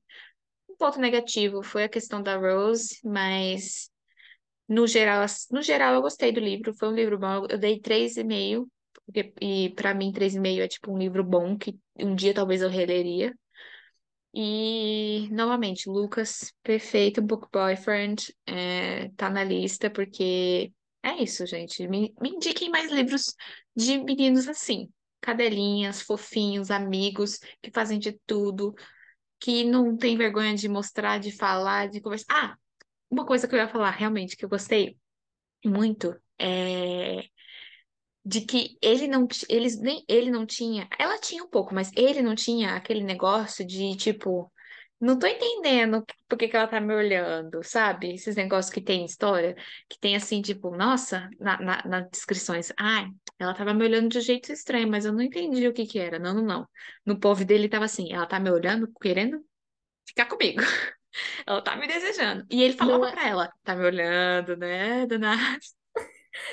um 0.69 0.77
ponto 0.79 1.01
negativo 1.01 1.63
foi 1.63 1.85
a 1.85 1.89
questão 1.89 2.23
da 2.23 2.37
Rose, 2.37 2.99
mas 3.05 3.91
no 4.69 4.87
geral, 4.87 5.27
no 5.51 5.63
geral 5.63 5.95
eu 5.95 6.03
gostei 6.03 6.33
do 6.33 6.41
livro. 6.41 6.75
Foi 6.75 6.89
um 6.89 6.95
livro 6.95 7.19
bom. 7.19 7.47
Eu 7.51 7.59
dei 7.59 7.81
três 7.81 8.17
e 8.17 8.25
meio, 8.25 8.69
porque, 9.07 9.33
e 9.41 9.71
para 9.77 9.95
mim 9.95 10.13
três 10.13 10.35
e 10.35 10.41
meio 10.41 10.63
é 10.63 10.69
tipo 10.69 10.93
um 10.93 10.99
livro 10.99 11.25
bom 11.25 11.57
que 11.59 11.79
um 11.99 12.15
dia 12.15 12.35
talvez 12.35 12.63
eu 12.63 12.71
releria. 12.71 13.35
E 14.35 15.29
novamente, 15.33 15.89
Lucas, 15.89 16.53
perfeito, 16.63 17.23
book 17.23 17.49
boyfriend, 17.51 18.35
é, 18.47 19.09
tá 19.17 19.31
na 19.31 19.43
lista 19.43 19.89
porque 19.91 20.73
é 21.07 21.23
isso, 21.23 21.47
gente. 21.47 21.87
Me, 21.89 22.15
me 22.21 22.31
indiquem 22.31 22.71
mais 22.71 22.91
livros 22.91 23.35
de 23.75 23.99
meninos 23.99 24.49
assim, 24.49 24.89
cadelinhas, 25.21 26.03
fofinhos, 26.03 26.71
amigos 26.71 27.39
que 27.63 27.71
fazem 27.73 27.99
de 27.99 28.13
tudo, 28.27 28.75
que 29.39 29.65
não 29.65 29.97
tem 29.97 30.17
vergonha 30.17 30.55
de 30.55 30.69
mostrar, 30.69 31.19
de 31.19 31.31
falar, 31.31 31.89
de 31.89 32.01
conversar. 32.01 32.27
Ah, 32.31 32.57
uma 33.11 33.25
coisa 33.25 33.47
que 33.47 33.55
eu 33.55 33.59
ia 33.59 33.69
falar 33.69 33.91
realmente 33.91 34.37
que 34.37 34.45
eu 34.45 34.49
gostei 34.49 34.97
muito 35.65 36.15
é 36.39 37.25
de 38.25 38.41
que 38.41 38.77
ele 38.83 39.07
não 39.07 39.29
eles 39.49 39.79
nem 39.81 40.05
ele 40.09 40.33
não 40.33 40.45
tinha, 40.45 40.89
ela 40.99 41.17
tinha 41.21 41.45
um 41.45 41.49
pouco, 41.49 41.73
mas 41.73 41.93
ele 41.95 42.23
não 42.23 42.35
tinha 42.35 42.75
aquele 42.75 43.05
negócio 43.05 43.65
de 43.65 43.95
tipo, 43.95 44.53
não 45.01 45.19
tô 45.19 45.27
entendendo 45.27 46.05
por 46.29 46.39
que 46.39 46.49
que 46.49 46.57
ela 46.57 46.67
tá 46.69 46.81
me 46.81 46.95
olhando, 46.95 47.63
sabe? 47.63 48.15
Esses 48.15 48.37
negócios 48.37 48.73
que 48.73 48.81
tem 48.81 49.05
história, 49.05 49.55
que 49.89 49.99
tem 49.99 50.17
assim, 50.17 50.41
tipo, 50.43 50.71
nossa, 50.77 51.29
na, 51.39 51.61
na, 51.61 51.83
nas 51.87 52.11
descrições, 52.11 52.73
ai, 52.79 53.07
ela 53.39 53.55
tava 53.55 53.75
me 53.75 53.85
olhando 53.85 54.09
de 54.09 54.19
um 54.19 54.21
jeito 54.21 54.53
estranho, 54.53 54.89
mas 54.89 55.05
eu 55.05 55.13
não 55.13 55.23
entendi 55.23 55.69
o 55.69 55.73
que 55.73 55.87
que 55.87 55.99
era. 55.99 56.19
Não, 56.19 56.35
não, 56.35 56.43
não. 56.45 56.69
No 57.05 57.19
povo 57.21 57.45
dele 57.45 57.69
tava 57.69 57.85
assim, 57.85 58.13
ela 58.13 58.27
tá 58.27 58.41
me 58.41 58.51
olhando, 58.51 58.91
querendo 59.01 59.45
ficar 60.07 60.27
comigo. 60.27 60.63
Ela 61.47 61.63
tá 61.63 61.77
me 61.77 61.87
desejando. 61.89 62.47
E 62.51 62.63
ele 62.63 62.75
falava 62.77 63.01
Não 63.01 63.07
é, 63.07 63.13
pra 63.13 63.29
ela, 63.29 63.53
tá 63.65 63.75
me 63.77 63.85
olhando, 63.87 64.57
né, 64.57 65.07
dona? 65.07 65.37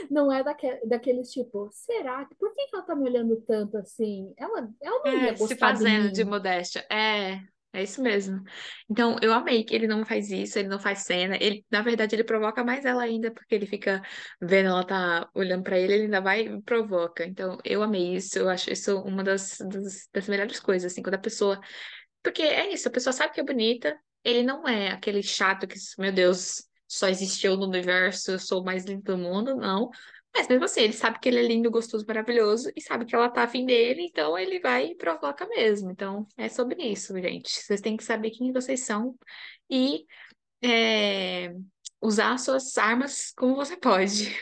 não 0.09 0.31
é 0.31 0.43
daque, 0.43 0.67
daqueles 0.85 1.31
tipo, 1.31 1.69
será 1.71 2.25
que 2.25 2.35
por 2.35 2.53
que 2.53 2.67
que 2.67 2.75
ela 2.75 2.85
tá 2.85 2.95
me 2.95 3.03
olhando 3.09 3.39
tanto 3.41 3.77
assim? 3.77 4.33
Ela, 4.37 4.69
ela 4.81 4.99
não 5.05 5.17
ia 5.17 5.33
É, 5.33 5.35
se 5.35 5.55
gostar 5.55 5.73
de 5.73 5.87
fazendo 5.87 6.11
de 6.11 6.23
mim. 6.23 6.23
modéstia. 6.23 6.85
É, 6.89 7.41
é 7.73 7.83
isso 7.83 8.01
mesmo. 8.03 8.43
Então, 8.89 9.17
eu 9.21 9.33
amei 9.33 9.63
que 9.63 9.73
ele 9.73 9.87
não 9.87 10.05
faz 10.05 10.29
isso, 10.29 10.59
ele 10.59 10.67
não 10.67 10.79
faz 10.79 10.99
cena. 10.99 11.35
Ele, 11.41 11.65
na 11.71 11.81
verdade, 11.81 12.15
ele 12.15 12.23
provoca 12.23 12.63
mais 12.63 12.85
ela 12.85 13.01
ainda, 13.03 13.31
porque 13.31 13.55
ele 13.55 13.65
fica 13.65 14.01
vendo 14.39 14.67
ela 14.69 14.85
tá 14.85 15.27
olhando 15.33 15.63
pra 15.63 15.77
ele, 15.79 15.93
ele 15.93 16.03
ainda 16.03 16.21
vai 16.21 16.41
e 16.41 16.61
provoca. 16.61 17.25
Então, 17.25 17.57
eu 17.65 17.81
amei 17.81 18.15
isso, 18.15 18.37
eu 18.37 18.47
acho 18.49 18.71
isso 18.71 18.99
uma 19.01 19.23
das, 19.23 19.57
das, 19.59 20.07
das 20.13 20.27
melhores 20.27 20.59
coisas, 20.59 20.91
assim, 20.91 21.01
quando 21.01 21.15
a 21.15 21.17
pessoa. 21.17 21.59
Porque 22.21 22.43
é 22.43 22.73
isso, 22.73 22.87
a 22.87 22.91
pessoa 22.91 23.13
sabe 23.13 23.33
que 23.33 23.41
é 23.41 23.43
bonita, 23.43 23.97
ele 24.23 24.43
não 24.43 24.67
é 24.67 24.91
aquele 24.91 25.23
chato 25.23 25.67
que, 25.67 25.75
meu 25.97 26.11
Deus, 26.11 26.63
só 26.87 27.07
existe 27.09 27.47
eu 27.47 27.57
no 27.57 27.67
universo, 27.67 28.31
eu 28.31 28.39
sou 28.39 28.61
o 28.61 28.65
mais 28.65 28.85
lindo 28.85 29.03
do 29.03 29.17
mundo, 29.17 29.55
não. 29.55 29.89
Mas 30.35 30.47
mesmo 30.47 30.65
assim, 30.65 30.81
ele 30.81 30.93
sabe 30.93 31.19
que 31.19 31.29
ele 31.29 31.39
é 31.39 31.43
lindo, 31.43 31.69
gostoso, 31.69 32.05
maravilhoso 32.07 32.71
e 32.75 32.81
sabe 32.81 33.05
que 33.05 33.15
ela 33.15 33.29
tá 33.29 33.43
afim 33.43 33.65
dele, 33.65 34.03
então 34.03 34.37
ele 34.37 34.59
vai 34.59 34.87
e 34.87 34.95
provoca 34.95 35.47
mesmo. 35.47 35.91
Então 35.91 36.25
é 36.35 36.49
sobre 36.49 36.83
isso, 36.83 37.13
gente. 37.21 37.49
Vocês 37.49 37.81
têm 37.81 37.95
que 37.95 38.03
saber 38.03 38.31
quem 38.31 38.51
vocês 38.51 38.81
são 38.81 39.15
e 39.69 40.05
é, 40.63 41.53
usar 42.01 42.37
suas 42.39 42.77
armas 42.77 43.31
como 43.37 43.55
você 43.55 43.77
pode. 43.77 44.35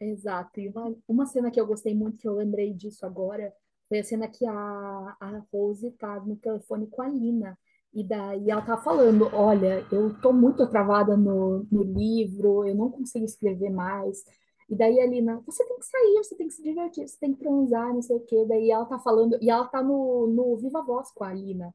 Exato. 0.00 0.60
E 0.60 0.68
uma, 0.68 0.96
uma 1.06 1.26
cena 1.26 1.50
que 1.50 1.60
eu 1.60 1.66
gostei 1.66 1.94
muito, 1.94 2.18
que 2.18 2.28
eu 2.28 2.36
lembrei 2.36 2.72
disso 2.72 3.06
agora, 3.06 3.52
foi 3.88 4.00
a 4.00 4.04
cena 4.04 4.28
que 4.28 4.44
a, 4.46 5.16
a 5.20 5.46
Rose 5.52 5.90
tá 5.92 6.20
no 6.20 6.36
telefone 6.36 6.86
com 6.88 7.02
a 7.02 7.08
Lina. 7.08 7.58
E 7.94 8.04
daí 8.06 8.50
ela 8.50 8.62
tá 8.62 8.76
falando, 8.78 9.28
olha, 9.32 9.84
eu 9.90 10.14
tô 10.20 10.32
muito 10.32 10.66
travada 10.68 11.16
no, 11.16 11.66
no 11.70 11.82
livro, 11.82 12.66
eu 12.66 12.74
não 12.74 12.90
consigo 12.90 13.24
escrever 13.24 13.70
mais. 13.70 14.22
E 14.68 14.76
daí 14.76 15.00
a 15.00 15.06
Lina, 15.06 15.42
você 15.46 15.64
tem 15.66 15.78
que 15.78 15.86
sair, 15.86 16.14
você 16.18 16.36
tem 16.36 16.46
que 16.48 16.54
se 16.54 16.62
divertir, 16.62 17.08
você 17.08 17.18
tem 17.18 17.32
que 17.34 17.40
transar, 17.40 17.92
não 17.94 18.02
sei 18.02 18.16
o 18.16 18.20
quê. 18.20 18.44
Daí 18.48 18.70
ela 18.70 18.84
tá 18.84 18.98
falando, 18.98 19.38
e 19.40 19.50
ela 19.50 19.66
tá 19.66 19.82
no, 19.82 20.26
no 20.28 20.56
Viva 20.58 20.82
Voz 20.82 21.10
com 21.12 21.24
a 21.24 21.32
Lina. 21.32 21.74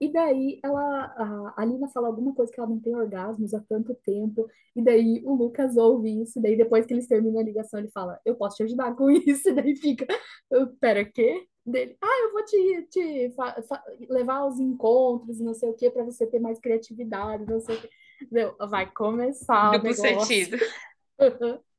E 0.00 0.10
daí 0.12 0.58
ela, 0.64 0.80
a, 1.16 1.54
a 1.62 1.64
Lina 1.64 1.88
fala 1.88 2.08
alguma 2.08 2.34
coisa 2.34 2.50
que 2.52 2.58
ela 2.58 2.68
não 2.70 2.80
tem 2.80 2.96
orgasmos 2.96 3.52
há 3.54 3.60
tanto 3.68 3.94
tempo. 4.04 4.48
E 4.74 4.82
daí 4.82 5.22
o 5.24 5.34
Lucas 5.34 5.76
ouve 5.76 6.22
isso. 6.22 6.40
Daí 6.40 6.56
depois 6.56 6.86
que 6.86 6.94
eles 6.94 7.06
terminam 7.06 7.40
a 7.40 7.44
ligação, 7.44 7.78
ele 7.80 7.90
fala: 7.90 8.18
Eu 8.24 8.34
posso 8.36 8.56
te 8.56 8.62
ajudar 8.64 8.94
com 8.96 9.10
isso. 9.12 9.48
E 9.50 9.54
daí 9.54 9.76
fica: 9.76 10.06
"Eu, 10.50 10.68
Pera, 10.78 11.04
quê? 11.04 11.46
Dele, 11.64 11.96
ah, 12.00 12.20
eu 12.24 12.32
vou 12.32 12.44
te, 12.44 12.82
te 12.90 13.34
levar 14.08 14.36
aos 14.36 14.58
encontros, 14.58 15.38
não 15.38 15.54
sei 15.54 15.70
o 15.70 15.74
quê, 15.74 15.90
para 15.90 16.04
você 16.04 16.26
ter 16.26 16.40
mais 16.40 16.58
criatividade, 16.58 17.46
não 17.46 17.60
sei 17.60 17.76
o 17.76 17.80
quê. 17.80 17.90
Vai 18.68 18.90
começar 18.90 19.70
o 19.70 19.72
Duplo 19.78 20.02
negócio. 20.02 20.26
sentido. 20.26 20.56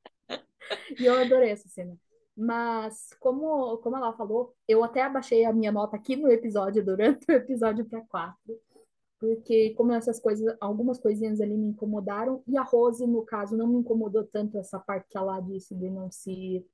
E 0.98 1.06
eu 1.06 1.20
adorei 1.20 1.50
essa 1.50 1.68
cena. 1.68 1.98
Mas, 2.36 3.10
como, 3.20 3.78
como 3.78 3.98
ela 3.98 4.14
falou, 4.14 4.56
eu 4.68 4.84
até 4.84 5.02
abaixei 5.02 5.44
a 5.44 5.52
minha 5.52 5.72
nota 5.72 5.98
aqui 5.98 6.16
no 6.16 6.32
episódio, 6.32 6.84
durante 6.84 7.26
o 7.30 7.34
episódio 7.34 7.84
para 7.86 8.02
quatro, 8.02 8.60
porque 9.20 9.74
como 9.76 9.92
essas 9.92 10.20
coisas, 10.20 10.56
algumas 10.60 10.98
coisinhas 10.98 11.42
ali 11.42 11.58
me 11.58 11.68
incomodaram, 11.68 12.42
e 12.48 12.58
a 12.58 12.64
Rose, 12.64 13.06
no 13.06 13.24
caso, 13.24 13.58
não 13.58 13.68
me 13.68 13.78
incomodou 13.80 14.24
tanto 14.24 14.58
essa 14.58 14.80
parte 14.80 15.08
que 15.10 15.18
ela 15.18 15.40
disse 15.42 15.76
de 15.76 15.90
não 15.90 16.10
se 16.10 16.66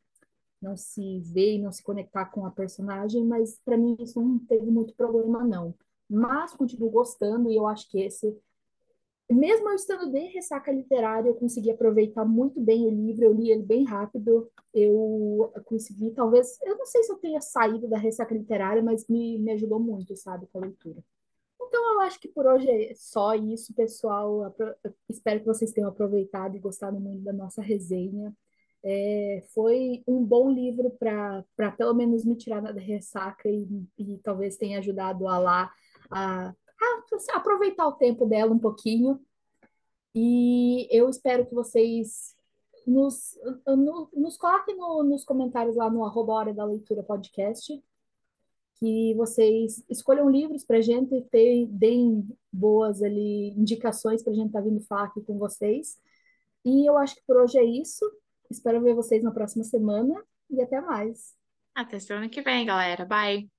não 0.62 0.76
se 0.78 1.20
ver 1.22 1.56
e 1.56 1.62
não 1.62 1.72
se 1.72 1.84
conectar 1.84 2.26
com 2.28 2.46
a 2.46 2.52
personagem, 2.52 3.24
mas 3.26 3.60
para 3.65 3.78
mim 3.78 3.96
isso 4.00 4.22
não 4.22 4.39
teve 4.39 4.65
muito 4.72 4.93
problema, 4.96 5.43
não. 5.43 5.74
Mas 6.10 6.54
continuo 6.54 6.89
gostando, 6.89 7.52
e 7.52 7.56
eu 7.58 7.67
acho 7.67 7.89
que 7.89 8.00
esse 8.02 8.36
mesmo 9.30 9.70
eu 9.70 9.76
estando 9.76 10.10
de 10.12 10.20
ressaca 10.28 10.72
literária, 10.72 11.30
eu 11.30 11.36
consegui 11.36 11.70
aproveitar 11.70 12.24
muito 12.26 12.62
bem 12.62 12.86
o 12.86 12.89
livro, 12.89 13.26
eu 13.26 13.34
li 13.34 13.52
ele 13.52 13.62
bem 13.63 13.84
rápido, 13.84 14.50
eu 14.74 15.52
consegui, 15.65 16.12
talvez, 16.12 16.58
eu 16.63 16.78
não 16.78 16.86
sei 16.86 17.04
se 17.04 17.12
eu 17.12 17.17
tenha 17.17 17.41
saído 17.41 17.88
da 17.89 17.98
ressaca 17.98 18.34
literária, 18.34 18.82
mas 18.82 19.06
me, 19.08 19.38
me 19.39 19.52
ajudou 19.52 19.80
muito, 19.80 20.15
sabe, 20.15 20.48
com 20.48 20.60
a 20.60 20.62
leitura. 20.62 21.04
Então, 21.62 21.93
eu 21.96 22.02
acho 22.02 22.20
que 22.20 22.28
por 22.30 22.46
hoje 22.48 22.70
é 22.70 22.93
só 22.96 23.36
isso, 23.36 23.74
pessoal. 23.74 24.43
Apro- 24.46 24.76
Espero 25.10 25.39
que 25.41 25.46
vocês 25.48 25.72
tenham 25.74 25.89
aproveitado 25.89 26.56
e 26.56 26.60
gostado 26.60 27.00
muito 27.00 27.24
da 27.24 27.34
nossa 27.34 27.62
resenha. 27.62 28.36
É, 28.84 29.44
foi 29.54 30.04
um 30.08 30.24
bom 30.24 30.50
livro 30.50 30.92
para 30.92 31.44
pelo 31.78 31.94
menos 31.94 32.24
me 32.24 32.36
tirar 32.36 32.62
da 32.62 32.80
ressaca 32.80 33.50
e, 33.50 33.68
e 33.98 34.18
talvez 34.20 34.56
tenha 34.56 34.80
ajudado 34.80 35.28
a 35.28 35.38
lá 35.38 35.72
a, 36.10 36.50
a 36.50 37.38
aproveitar 37.38 37.88
o 37.88 37.94
tempo 37.94 38.26
dela 38.26 38.54
um 38.54 38.60
pouquinho. 38.60 39.20
E 40.16 40.88
eu 40.90 41.10
espero 41.10 41.46
que 41.46 41.54
vocês 41.54 42.36
nos, 42.86 43.38
no- 43.68 44.10
nos 44.13 44.38
coloquem 44.38 44.76
no- 44.78 45.04
nos 45.04 45.24
comentários 45.26 45.76
lá 45.76 45.90
no 45.90 46.06
arroba 46.06 46.34
Hora 46.34 46.54
da 46.54 46.63
Leitura 46.66 47.04
Podcast, 47.04 47.84
que 48.80 49.13
vocês 49.16 49.84
escolham 49.90 50.30
livros 50.30 50.63
para 50.63 50.78
a 50.78 50.82
gente 50.82 51.20
ter, 51.32 51.66
deem 51.68 52.28
boas 52.54 53.02
ali 53.02 53.50
indicações 53.50 54.24
para 54.24 54.32
a 54.32 54.36
gente 54.36 54.48
estar 54.48 54.62
vindo 54.62 54.80
falar 54.82 55.06
aqui 55.06 55.22
com 55.22 55.38
vocês. 55.38 55.98
E 56.63 56.88
eu 56.88 56.96
acho 56.98 57.16
que 57.16 57.24
por 57.26 57.38
hoje 57.38 57.58
é 57.58 57.63
isso. 57.66 58.06
Espero 58.50 58.82
ver 58.82 58.94
vocês 58.94 59.24
na 59.24 59.32
próxima 59.32 59.64
semana 59.64 60.16
e 60.50 60.62
até 60.62 60.80
mais. 60.82 61.36
Até 61.76 62.00
semana 62.00 62.30
que 62.30 62.42
vem, 62.42 62.66
galera. 62.66 63.06
Bye. 63.06 63.50